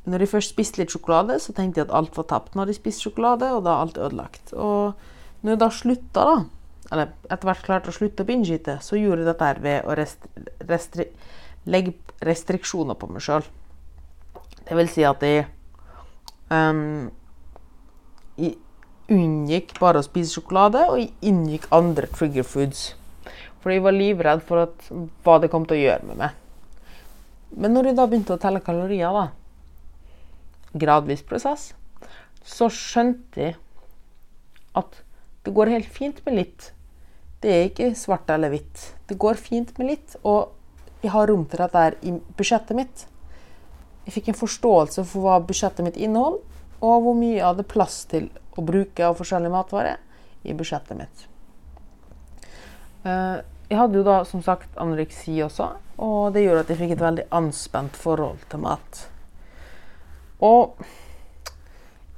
når 0.10 0.24
jeg 0.24 0.32
først 0.32 0.54
spiste 0.56 0.82
litt 0.82 0.94
sjokolade, 0.94 1.36
så 1.42 1.54
tenkte 1.54 1.82
jeg 1.82 1.90
at 1.90 1.96
alt 1.96 2.16
var 2.18 2.28
tapt 2.30 2.56
når 2.58 2.72
jeg 2.72 2.80
spiste 2.80 3.06
sjokolade, 3.08 3.50
og 3.54 3.66
da 3.66 3.76
er 3.76 3.84
alt 3.84 4.00
ødelagt. 4.00 4.54
Og 4.54 5.44
når 5.44 5.54
jeg 5.54 5.62
da 5.62 5.70
slutta, 5.76 6.24
da, 6.30 6.38
eller 6.90 7.12
etter 7.30 7.50
hvert 7.50 7.66
klarte 7.68 7.92
å 7.92 7.96
slutte 7.96 8.26
å 8.26 8.30
binge-eate, 8.30 8.80
så 8.82 8.98
gjorde 8.98 9.26
jeg 9.26 9.30
dette 9.30 9.52
ved 9.66 9.86
å 9.86 9.98
restri 10.00 10.48
restri 10.70 11.10
legge 11.70 11.94
restriksjoner 12.26 12.98
på 13.00 13.10
meg 13.12 13.24
sjøl. 13.24 13.46
Det 14.66 14.78
vil 14.78 14.90
si 14.92 15.06
at 15.08 15.24
jeg, 15.26 15.46
um, 16.54 17.10
jeg 18.40 18.56
unngikk 19.10 19.76
bare 19.82 20.02
å 20.02 20.06
spise 20.06 20.38
sjokolade, 20.38 20.86
og 20.90 21.00
jeg 21.02 21.12
inngikk 21.32 21.68
andre 21.76 22.10
trigger 22.14 22.48
foods. 22.48 22.94
Fordi 23.60 23.80
jeg 23.80 23.86
var 23.86 23.98
livredd 23.98 24.44
for 24.48 24.68
at, 24.68 24.92
hva 25.26 25.40
det 25.44 25.52
kom 25.52 25.66
til 25.68 25.80
å 25.80 25.84
gjøre 25.84 26.12
med 26.12 26.22
meg. 26.24 26.38
Men 27.56 27.74
når 27.74 27.90
jeg 27.90 27.98
da 27.98 28.06
begynte 28.10 28.36
å 28.36 28.42
telle 28.42 28.62
kalorier, 28.64 29.14
da, 29.16 29.30
gradvis 30.78 31.24
prosess, 31.26 31.72
så 32.46 32.70
skjønte 32.74 33.42
jeg 33.42 33.56
at 34.78 35.02
det 35.46 35.54
går 35.56 35.72
helt 35.74 35.90
fint 35.90 36.20
med 36.26 36.38
litt. 36.38 36.70
Det 37.42 37.52
er 37.52 37.68
ikke 37.70 37.94
svart 37.98 38.30
eller 38.30 38.52
hvitt. 38.54 38.84
Det 39.08 39.18
går 39.20 39.40
fint 39.40 39.72
med 39.80 39.94
litt, 39.94 40.16
og 40.24 40.52
jeg 41.02 41.14
har 41.14 41.30
rom 41.32 41.46
til 41.48 41.64
dette 41.64 41.86
i 42.06 42.14
budsjettet 42.38 42.78
mitt. 42.78 43.06
Jeg 44.06 44.16
fikk 44.18 44.32
en 44.32 44.40
forståelse 44.40 45.06
for 45.08 45.26
hva 45.26 45.40
budsjettet 45.46 45.86
mitt 45.86 46.00
inneholder, 46.00 46.44
og 46.80 47.04
hvor 47.04 47.16
mye 47.18 47.38
jeg 47.38 47.46
hadde 47.46 47.68
plass 47.68 48.04
til 48.12 48.30
å 48.56 48.64
bruke 48.66 49.04
av 49.04 49.18
forskjellige 49.20 49.54
matvarer 49.54 50.00
i 50.48 50.56
budsjettet 50.56 51.00
mitt. 51.00 51.26
Eh, 53.04 53.38
jeg 53.70 53.80
hadde 53.80 54.00
jo 54.00 54.06
da 54.08 54.22
som 54.28 54.44
sagt 54.44 54.78
anoreksi 54.80 55.38
også, 55.46 55.70
og 56.00 56.34
det 56.34 56.46
gjorde 56.46 56.64
at 56.64 56.72
jeg 56.72 56.80
fikk 56.80 56.96
et 56.96 57.04
veldig 57.04 57.28
anspent 57.36 57.98
forhold 58.00 58.40
til 58.52 58.64
mat. 58.64 59.04
Og 60.40 60.80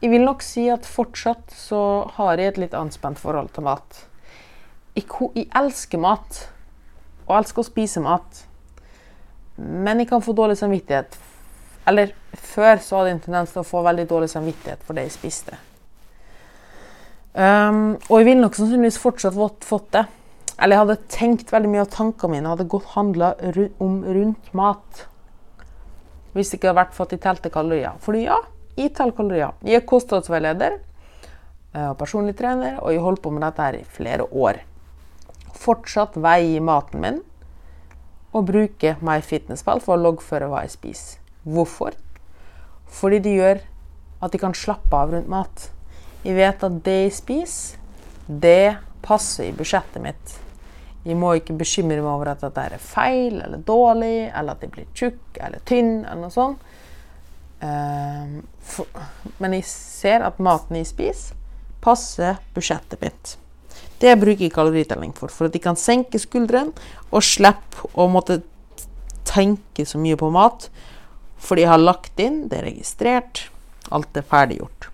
jeg 0.02 0.12
vil 0.14 0.26
nok 0.26 0.46
si 0.46 0.68
at 0.70 0.86
fortsatt 0.86 1.54
så 1.54 1.82
har 2.18 2.38
jeg 2.38 2.54
et 2.54 2.62
litt 2.64 2.78
anspent 2.78 3.20
forhold 3.22 3.50
til 3.56 3.66
mat. 3.66 4.04
Jeg, 4.98 5.08
jeg 5.36 5.50
elsker 5.58 6.02
mat, 6.02 6.44
og 7.26 7.36
elsker 7.40 7.64
å 7.64 7.68
spise 7.68 8.04
mat. 8.06 8.44
Men 9.58 10.02
jeg 10.02 10.10
kan 10.10 10.24
få 10.26 10.34
dårlig 10.38 10.60
samvittighet. 10.62 11.18
Eller 11.90 12.14
før 12.38 12.82
så 12.82 13.00
hadde 13.00 13.12
jeg 13.12 13.18
en 13.18 13.26
tendens 13.26 13.54
til 13.54 13.64
å 13.64 13.68
få 13.68 13.82
veldig 13.86 14.08
dårlig 14.10 14.30
samvittighet 14.32 14.82
for 14.86 14.98
det 14.98 15.08
jeg 15.08 15.18
spiste. 15.18 15.58
Um, 17.34 17.96
og 18.10 18.20
jeg 18.20 18.28
ville 18.28 18.42
nok 18.44 18.58
sannsynligvis 18.58 19.00
fortsatt 19.02 19.38
fått 19.66 19.94
det. 19.96 20.06
Eller 20.58 20.76
jeg 20.76 20.84
hadde 20.84 21.12
tenkt 21.12 21.54
veldig 21.54 21.72
mye 21.72 21.86
av 21.86 21.92
tankene 21.94 22.36
mine 22.36 22.52
hadde 22.52 22.70
gått 22.70 22.92
handla 22.96 23.34
om 23.82 24.02
rundt 24.06 24.52
mat. 24.58 25.06
Hvis 26.36 26.52
det 26.52 26.60
ikke 26.60 26.72
hadde 26.72 26.82
vært 26.82 26.96
for 26.96 27.08
at 27.08 27.16
jeg 27.16 27.24
telte 27.24 27.52
kalorier. 27.54 27.98
Fordi 28.04 28.26
ja, 28.26 28.38
jeg 28.78 28.94
teller 28.96 29.16
kalorier. 29.16 29.56
Jeg 29.68 29.82
er 29.82 29.88
kostholdsveileder 29.88 30.78
eh, 30.78 31.88
og 31.90 31.98
personlig 32.00 32.38
trener, 32.40 32.78
og 32.80 32.94
jeg 32.94 33.04
holdt 33.04 33.24
på 33.24 33.34
med 33.34 33.44
dette 33.46 33.66
her 33.66 33.80
i 33.82 33.88
flere 33.98 34.28
år. 34.32 34.62
Fortsatt 35.62 36.16
veier 36.22 36.64
maten 36.64 37.04
min 37.04 37.20
og 38.32 38.48
bruke 38.48 38.96
MyFitnessPal 39.04 39.82
for 39.84 39.98
å 39.98 40.04
loggføre 40.06 40.48
hva 40.52 40.64
jeg 40.64 40.76
spiser. 40.78 41.20
Hvorfor? 41.44 41.98
Fordi 42.92 43.20
det 43.24 43.36
gjør 43.36 43.62
at 44.22 44.34
jeg 44.34 44.44
kan 44.44 44.56
slappe 44.56 44.96
av 44.96 45.12
rundt 45.12 45.30
mat. 45.32 45.68
Jeg 46.24 46.38
vet 46.38 46.64
at 46.64 46.80
det 46.86 46.98
jeg 47.00 47.14
spiser, 47.18 47.78
det 48.28 48.78
passer 49.06 49.50
i 49.50 49.56
budsjettet 49.56 50.04
mitt. 50.04 50.38
Jeg 51.06 51.18
må 51.18 51.34
ikke 51.38 51.58
bekymre 51.58 51.98
meg 51.98 52.12
over 52.12 52.34
at 52.36 52.44
dette 52.44 52.66
er 52.68 52.82
feil 52.82 53.40
eller 53.42 53.62
dårlig, 53.66 54.30
eller 54.30 54.54
at 54.54 54.66
jeg 54.66 54.74
blir 54.76 54.90
tjukk 54.98 55.40
eller 55.42 55.64
tynn, 55.66 56.04
eller 56.06 56.28
noe 56.28 56.34
sånt. 56.34 56.68
Uh, 57.62 58.42
for, 58.66 58.90
men 59.42 59.58
jeg 59.58 59.68
ser 59.70 60.26
at 60.26 60.40
maten 60.42 60.80
jeg 60.80 60.90
spiser, 60.90 61.38
passer 61.82 62.38
budsjettet 62.56 63.02
mitt. 63.02 63.36
Det 64.02 64.14
bruker 64.18 64.48
jeg 64.48 64.54
kaloritelling 64.54 65.14
for, 65.18 65.30
for 65.30 65.50
at 65.50 65.58
jeg 65.58 65.66
kan 65.66 65.78
senke 65.78 66.22
skuldrene 66.22 66.74
og 67.12 67.26
slippe 67.26 67.90
å 67.94 68.08
måtte 68.10 68.40
tenke 69.30 69.86
så 69.86 70.02
mye 70.02 70.18
på 70.18 70.30
mat. 70.34 70.70
Fordi 71.42 71.66
jeg 71.66 71.72
har 71.72 71.82
lagt 71.82 72.22
inn, 72.22 72.44
det 72.50 72.60
er 72.60 72.68
registrert, 72.70 73.46
alt 73.94 74.18
er 74.18 74.26
ferdiggjort. 74.26 74.90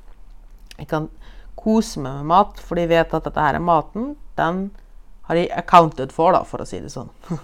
Jeg 0.77 0.89
kan 0.91 1.07
kose 1.57 2.01
meg 2.03 2.21
med 2.21 2.31
mat 2.31 2.59
for 2.63 2.79
de 2.79 2.87
vet 2.89 3.13
at 3.13 3.27
dette 3.27 3.43
her 3.43 3.57
er 3.57 3.63
maten. 3.63 4.11
Den 4.37 4.67
har 5.27 5.35
de 5.35 5.47
accounted 5.51 6.13
for, 6.15 6.35
da, 6.35 6.43
for 6.47 6.63
å 6.63 6.67
si 6.67 6.79
det 6.83 6.91
sånn. 6.93 7.09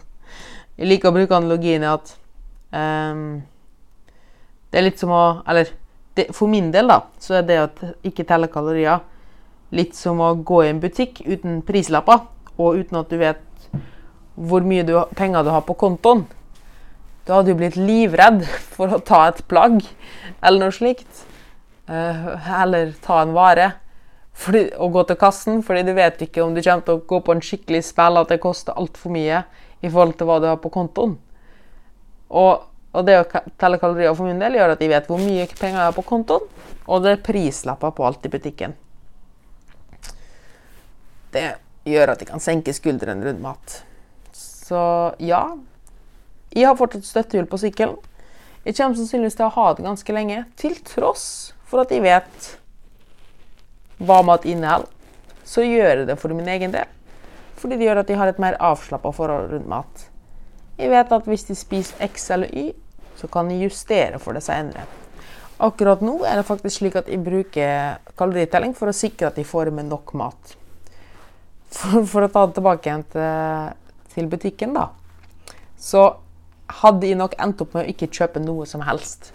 jeg 0.78 0.90
liker 0.90 1.12
å 1.12 1.18
bruke 1.18 1.38
analogien 1.38 1.84
i 1.84 1.90
at 1.90 2.14
um, 2.72 3.42
det 4.72 4.80
er 4.80 4.88
litt 4.88 5.02
som 5.02 5.12
å 5.14 5.24
Eller 5.50 5.70
det, 6.18 6.30
for 6.34 6.50
min 6.50 6.72
del, 6.74 6.88
da, 6.90 7.02
så 7.22 7.40
er 7.40 7.48
det 7.48 7.58
å 7.62 7.92
ikke 8.06 8.26
telle 8.30 8.52
kalorier 8.54 9.02
litt 9.74 9.98
som 9.98 10.22
å 10.22 10.36
gå 10.46 10.62
i 10.64 10.70
en 10.70 10.82
butikk 10.82 11.24
uten 11.26 11.64
prislapper, 11.66 12.28
og 12.62 12.78
uten 12.78 13.00
at 13.00 13.10
du 13.10 13.18
vet 13.18 13.42
hvor 14.38 14.66
mye 14.66 14.86
du, 14.86 14.94
penger 15.18 15.46
du 15.46 15.50
har 15.54 15.66
på 15.66 15.76
kontoen. 15.78 16.28
Du 17.26 17.32
hadde 17.34 17.54
jo 17.54 17.58
blitt 17.58 17.78
livredd 17.80 18.44
for 18.76 18.94
å 18.94 19.02
ta 19.02 19.24
et 19.30 19.42
plagg 19.50 19.80
eller 20.44 20.68
noe 20.68 20.76
slikt. 20.76 21.24
Uh, 21.90 22.38
eller 22.62 22.94
ta 23.04 23.20
en 23.24 23.34
vare 23.36 23.74
fordi, 24.34 24.64
å 24.82 24.90
gå 24.90 25.04
til 25.08 25.18
kassen, 25.20 25.62
fordi 25.66 25.86
du 25.88 25.94
vet 25.98 26.22
ikke 26.26 26.44
om 26.44 26.56
du 26.56 26.62
kommer 26.62 26.86
til 26.86 26.98
å 26.98 27.04
gå 27.08 27.20
på 27.24 27.36
en 27.36 27.44
skikkelig 27.46 27.84
spill 27.86 28.18
at 28.20 28.34
det 28.34 28.42
koster 28.44 28.78
altfor 28.80 29.14
mye 29.14 29.44
i 29.84 29.90
forhold 29.90 30.18
til 30.18 30.30
hva 30.30 30.40
du 30.42 30.48
har 30.50 30.62
på 30.64 30.72
kontoen. 30.74 31.18
Og, 32.34 32.64
og 32.94 33.06
det 33.06 33.20
å 33.20 33.28
telle 33.62 33.80
kalorier 33.82 34.16
for 34.18 34.26
min 34.26 34.42
del 34.42 34.58
gjør 34.58 34.74
at 34.74 34.82
jeg 34.82 34.92
vet 34.94 35.10
hvor 35.10 35.22
mye 35.22 35.46
penger 35.52 35.78
jeg 35.78 35.86
har 35.86 35.98
på 35.98 36.06
kontoen, 36.08 36.48
og 36.84 37.04
det 37.06 37.14
er 37.14 37.26
prislapper 37.26 37.94
på 37.96 38.08
alt 38.08 38.26
i 38.26 38.32
butikken. 38.34 38.74
Det 41.34 41.46
gjør 41.90 42.14
at 42.14 42.22
jeg 42.22 42.30
kan 42.30 42.42
senke 42.44 42.74
skuldrene 42.76 43.26
rundt 43.28 43.44
mat. 43.44 43.78
Så 44.34 44.82
ja, 45.22 45.44
jeg 46.54 46.68
har 46.70 46.78
fortsatt 46.80 47.06
støttehjul 47.06 47.48
på 47.50 47.60
sykkelen. 47.62 47.98
Jeg 48.64 48.78
kommer 48.78 48.96
sannsynligvis 48.96 49.36
til 49.36 49.50
å 49.50 49.56
ha 49.58 49.72
det 49.76 49.86
ganske 49.86 50.16
lenge, 50.16 50.44
til 50.58 50.78
tross 50.88 51.26
for 51.68 51.84
at 51.84 51.92
jeg 51.92 52.06
vet 52.06 52.54
hva 54.00 54.22
mat 54.26 54.46
inneholder, 54.50 54.90
så 55.44 55.66
gjør 55.66 56.04
jeg 56.04 56.08
det 56.08 56.18
for 56.22 56.34
min 56.34 56.48
egen 56.50 56.74
del. 56.74 56.90
Fordi 57.60 57.78
det 57.78 57.88
gjør 57.88 58.02
at 58.02 58.10
de 58.10 58.18
har 58.20 58.32
et 58.32 58.42
mer 58.42 58.58
avslappa 58.64 59.12
forhold 59.16 59.52
rundt 59.54 59.70
mat. 59.72 60.08
Jeg 60.80 60.90
vet 60.92 61.12
at 61.16 61.30
hvis 61.30 61.46
de 61.48 61.56
spiser 61.56 62.02
X 62.08 62.30
eller 62.34 62.50
Y, 62.52 62.72
så 63.20 63.30
kan 63.32 63.48
de 63.48 63.62
justere 63.62 64.20
for 64.20 64.36
det 64.36 64.44
senere. 64.44 64.88
Akkurat 65.64 66.02
nå 66.04 66.18
er 66.28 66.40
det 66.40 66.48
faktisk 66.48 66.82
slik 66.82 66.98
at 67.00 67.08
jeg 67.12 67.22
bruker 67.24 68.02
kaloritelling 68.20 68.74
for 68.76 68.90
å 68.90 68.96
sikre 68.96 69.30
at 69.30 69.38
de 69.38 69.46
får 69.48 69.72
med 69.72 69.88
nok 69.92 70.16
mat. 70.20 70.58
For, 71.74 72.04
for 72.10 72.26
å 72.26 72.32
ta 72.34 72.46
det 72.48 72.58
tilbake 72.58 72.90
igjen 72.90 73.06
til, 73.14 73.72
til 74.16 74.28
butikken, 74.30 74.76
da. 74.76 74.90
Så 75.80 76.04
hadde 76.82 77.08
jeg 77.08 77.20
nok 77.20 77.38
endt 77.42 77.62
opp 77.64 77.78
med 77.78 77.86
å 77.86 77.94
ikke 77.94 78.12
kjøpe 78.12 78.42
noe 78.44 78.68
som 78.70 78.84
helst. 78.88 79.32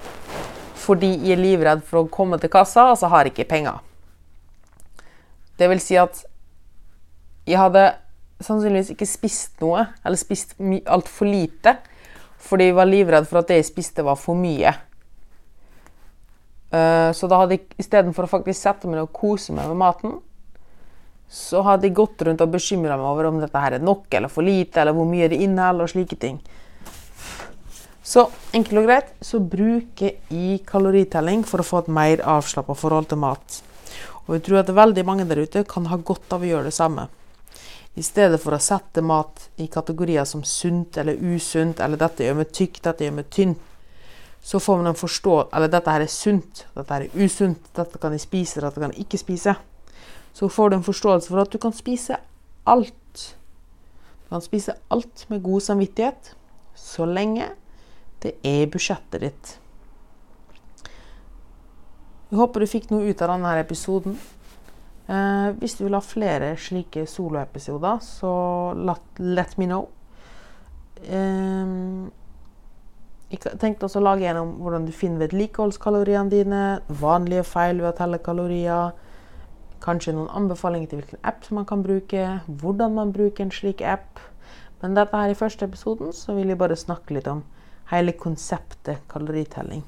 Fordi 0.79 1.11
jeg 1.17 1.37
er 1.37 1.43
livredd 1.43 1.85
for 1.87 2.03
å 2.03 2.11
komme 2.13 2.39
til 2.41 2.53
kassa, 2.53 2.91
og 2.93 2.99
så 3.01 3.11
har 3.13 3.27
jeg 3.27 3.37
ikke 3.37 3.51
penger. 3.51 3.81
Det 5.59 5.69
vil 5.71 5.81
si 5.83 5.97
at 5.99 6.23
jeg 7.49 7.59
hadde 7.59 7.85
sannsynligvis 8.45 8.93
ikke 8.95 9.09
spist 9.09 9.63
noe, 9.65 9.89
eller 10.07 10.21
spist 10.21 10.55
altfor 10.87 11.27
lite, 11.27 11.79
fordi 12.39 12.69
jeg 12.69 12.77
var 12.79 12.87
livredd 12.87 13.27
for 13.27 13.41
at 13.41 13.51
det 13.51 13.59
jeg 13.59 13.71
spiste, 13.73 14.05
var 14.07 14.19
for 14.21 14.39
mye. 14.39 14.75
Uh, 16.69 17.11
så 17.17 17.27
da 17.31 17.41
hadde 17.41 17.57
jeg 17.57 17.81
istedenfor 17.81 18.27
å 18.27 18.31
faktisk 18.31 18.61
sette 18.61 18.91
meg 18.91 19.01
og 19.01 19.15
kose 19.17 19.55
meg 19.57 19.71
med 19.71 19.81
maten, 19.81 20.19
så 21.29 21.61
hadde 21.65 21.89
jeg 21.89 21.97
gått 21.97 22.23
rundt 22.25 22.41
og 22.45 22.53
bekymra 22.55 22.97
meg 22.97 23.09
over 23.09 23.29
om 23.29 23.41
dette 23.41 23.61
her 23.61 23.77
er 23.77 23.85
nok 23.85 24.13
eller 24.17 24.33
for 24.33 24.47
lite, 24.47 24.81
eller 24.81 24.97
hvor 24.97 25.09
mye 25.09 25.29
det 25.29 25.41
inneholder, 25.45 25.89
og 25.89 25.93
slike 25.93 26.17
ting. 26.21 26.39
Så 28.09 28.25
enkelt 28.57 28.81
og 28.81 28.87
greit 28.89 29.11
så 29.25 29.41
bruker 29.43 30.15
jeg 30.33 30.63
kaloritelling 30.69 31.43
for 31.45 31.61
å 31.61 31.67
få 31.67 31.83
et 31.83 31.91
mer 31.93 32.23
avslappa 32.25 32.77
forhold 32.79 33.11
til 33.11 33.21
mat. 33.21 33.59
Og 34.29 34.37
jeg 34.37 34.45
tror 34.45 34.61
at 34.61 34.75
veldig 34.77 35.05
mange 35.09 35.25
der 35.29 35.41
ute 35.41 35.65
kan 35.65 35.89
ha 35.89 35.97
godt 35.97 36.37
av 36.37 36.45
å 36.45 36.49
gjøre 36.49 36.69
det 36.69 36.77
samme. 36.77 37.09
I 37.97 38.05
stedet 38.05 38.39
for 38.43 38.55
å 38.55 38.61
sette 38.63 39.03
mat 39.03 39.49
i 39.59 39.67
kategorier 39.73 40.27
som 40.29 40.45
sunt 40.45 41.01
eller 41.01 41.17
usunt, 41.17 41.81
eller 41.81 41.97
'dette 41.97 42.25
gjør 42.25 42.37
meg 42.39 42.53
tykk, 42.53 42.83
dette 42.83 43.05
gjør 43.05 43.17
meg 43.17 43.31
tynn', 43.31 43.57
så 44.43 44.61
får 44.61 44.77
man 44.77 44.87
en 44.87 44.95
forstå 44.95 45.49
Eller 45.53 45.69
'dette 45.69 45.91
her 45.91 46.01
er 46.01 46.07
sunt, 46.07 46.67
dette 46.77 46.95
her 46.95 47.03
er 47.03 47.25
usunt, 47.25 47.75
dette 47.75 47.99
kan 47.99 48.13
jeg 48.13 48.21
spise, 48.21 48.61
dette 48.61 48.81
kan 48.81 48.93
jeg 48.93 49.07
ikke 49.07 49.19
spise'. 49.19 49.57
så 50.33 50.49
får 50.49 50.71
du 50.71 50.77
en 50.77 50.85
forståelse 50.85 51.29
for 51.29 51.41
at 51.41 51.53
du 51.53 51.59
kan 51.59 51.73
spise 51.73 52.17
alt. 52.67 53.37
Du 54.23 54.29
kan 54.29 54.41
spise 54.41 54.75
alt 54.91 55.27
med 55.29 55.43
god 55.43 55.61
samvittighet 55.61 56.35
så 56.77 57.05
lenge 57.05 57.49
det 58.23 58.37
er 58.45 58.63
i 58.63 58.71
budsjettet 58.71 59.21
ditt. 59.21 59.59
Jeg 62.29 62.37
håper 62.43 62.61
du 62.61 62.69
fikk 62.69 62.91
noe 62.93 63.09
ut 63.09 63.23
av 63.25 63.33
denne 63.33 63.55
episoden. 63.63 64.19
Eh, 65.09 65.49
hvis 65.57 65.79
du 65.79 65.87
vil 65.87 65.97
ha 65.97 66.03
flere 66.05 66.53
slike 66.61 67.07
soloepisoder, 67.09 68.03
så 68.05 68.33
let, 68.77 69.05
let 69.23 69.57
me 69.57 69.69
know. 69.71 69.89
Eh, 71.09 71.73
jeg 73.33 73.57
tenkte 73.61 73.89
også 73.89 74.03
å 74.03 74.05
lage 74.05 74.29
en 74.29 74.43
om 74.43 74.55
hvordan 74.61 74.85
du 74.89 74.93
finner 74.93 75.25
vedlikeholdskaloriene 75.25 76.33
dine, 76.33 76.63
vanlige 77.01 77.45
feil 77.49 77.81
ved 77.81 77.91
å 77.95 77.97
telle 77.97 78.21
kalorier, 78.25 78.93
kanskje 79.85 80.13
noen 80.17 80.33
anbefalinger 80.37 80.91
til 80.91 81.03
hvilken 81.03 81.25
app 81.29 81.49
man 81.55 81.69
kan 81.69 81.85
bruke, 81.85 82.25
hvordan 82.49 82.97
man 82.97 83.13
bruker 83.17 83.47
en 83.47 83.55
slik 83.55 83.81
app. 83.81 84.21
Men 84.83 84.97
dette 84.97 85.17
her 85.17 85.33
i 85.33 85.39
første 85.39 85.69
episoden 85.69 86.13
så 86.17 86.37
vil 86.37 86.53
jeg 86.53 86.61
bare 86.61 86.77
snakke 86.77 87.17
litt 87.17 87.29
om 87.31 87.45
hele 87.93 88.13
konseptet 88.21 89.05
kaloritelling. 89.09 89.85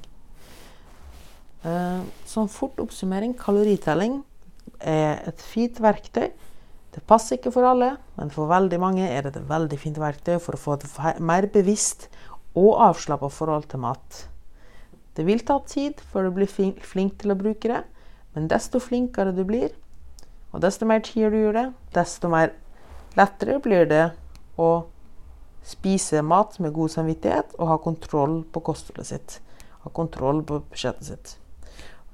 Som 1.62 2.48
fort 2.48 2.78
oppsummering 2.80 3.34
kaloritelling 3.36 4.22
er 4.80 5.20
et 5.28 5.42
fint 5.44 5.76
verktøy. 5.82 6.30
Det 6.90 7.02
passer 7.06 7.36
ikke 7.36 7.52
for 7.54 7.68
alle, 7.68 7.92
men 8.16 8.32
for 8.34 8.50
veldig 8.50 8.78
mange 8.82 9.06
er 9.06 9.26
det 9.26 9.36
et 9.36 9.48
veldig 9.50 9.78
fint 9.78 9.98
verktøy 10.00 10.40
for 10.42 10.56
å 10.56 10.60
få 10.60 10.78
et 10.78 11.20
mer 11.22 11.46
bevisst 11.52 12.08
og 12.58 12.80
avslappa 12.82 13.28
forhold 13.30 13.68
til 13.70 13.82
mat. 13.84 14.24
Det 15.14 15.26
vil 15.26 15.44
ta 15.46 15.60
tid 15.68 16.00
før 16.10 16.26
du 16.26 16.38
blir 16.38 16.50
flink 16.50 17.18
til 17.20 17.34
å 17.34 17.38
bruke 17.38 17.70
det, 17.70 17.82
men 18.34 18.48
desto 18.50 18.80
flinkere 18.82 19.34
du 19.36 19.44
blir, 19.46 19.70
og 20.50 20.64
desto 20.64 20.88
mer 20.88 21.02
tid 21.06 21.30
du 21.30 21.38
gjør 21.38 21.58
det, 21.58 21.66
desto 21.94 22.30
mer 22.32 22.54
lettere 23.18 23.60
blir 23.62 23.86
det 23.90 24.06
å 24.58 24.70
spise 25.66 26.22
mat 26.26 26.56
med 26.58 26.74
god 26.74 26.94
samvittighet 26.94 27.54
og 27.58 27.70
ha 27.70 27.78
kontroll 27.84 28.40
på 28.50 28.64
kostholdet 28.66 29.10
sitt. 29.12 29.38
Ha 29.84 29.92
kontroll 29.94 30.42
på 30.46 30.58
budsjettet 30.64 31.06
sitt. 31.06 31.39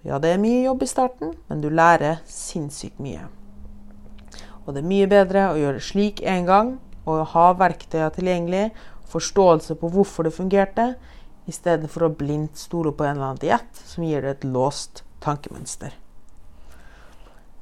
Ja, 0.06 0.20
det 0.22 0.30
er 0.32 0.42
mye 0.42 0.62
jobb 0.62 0.84
i 0.86 0.88
starten, 0.90 1.32
men 1.48 1.62
du 1.62 1.68
lærer 1.72 2.20
sinnssykt 2.30 3.00
mye. 3.02 3.26
Og 4.64 4.74
det 4.74 4.82
er 4.82 4.90
mye 4.90 5.08
bedre 5.10 5.48
å 5.50 5.58
gjøre 5.58 5.80
det 5.80 5.86
slik 5.86 6.22
en 6.22 6.46
gang 6.46 6.72
og 7.06 7.24
ha 7.34 7.46
verktøyene 7.58 8.14
tilgjengelig, 8.14 8.64
forståelse 9.10 9.76
på 9.78 9.90
hvorfor 9.94 10.26
det 10.26 10.34
fungerte, 10.34 10.94
i 11.46 11.54
stedet 11.54 11.86
for 11.90 12.06
å 12.06 12.10
blindt 12.10 12.58
stole 12.58 12.90
på 12.90 13.06
en 13.06 13.14
eller 13.14 13.28
annen 13.28 13.42
diett 13.42 13.82
som 13.86 14.02
gir 14.02 14.24
deg 14.24 14.32
et 14.32 14.46
låst 14.50 15.04
tankemønster. 15.22 15.92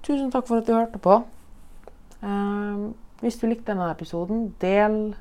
Tusen 0.04 0.30
takk 0.32 0.48
for 0.48 0.60
at 0.60 0.68
du 0.68 0.72
hørte 0.72 1.00
på. 1.04 1.18
Uh, 2.24 2.94
hvis 3.20 3.36
du 3.40 3.44
likte 3.48 3.72
denne 3.72 3.90
episoden, 3.92 4.48
del 4.60 5.12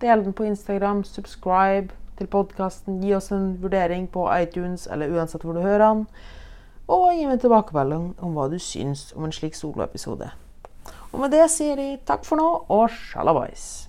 Del 0.00 0.24
den 0.24 0.32
på 0.32 0.44
Instagram, 0.44 1.04
subscribe 1.04 1.88
til 2.18 2.26
podkasten. 2.30 3.00
Gi 3.02 3.16
oss 3.16 3.32
en 3.34 3.56
vurdering 3.62 4.06
på 4.10 4.28
iTunes 4.30 4.86
eller 4.86 5.10
uansett 5.10 5.42
hvor 5.42 5.58
du 5.58 5.64
hører 5.64 5.82
den. 5.88 6.04
Og 6.88 7.10
gi 7.12 7.26
meg 7.28 7.42
tilbakemelding 7.42 8.14
om 8.24 8.36
hva 8.36 8.46
du 8.48 8.56
syns 8.62 9.10
om 9.16 9.26
en 9.26 9.34
slik 9.34 9.56
soloepisode. 9.58 10.30
Og 11.12 11.20
med 11.20 11.32
det 11.32 11.44
sier 11.52 11.80
jeg 11.80 12.00
takk 12.08 12.24
for 12.24 12.40
nå 12.40 12.48
og 12.72 12.88
sjalabais. 12.92 13.87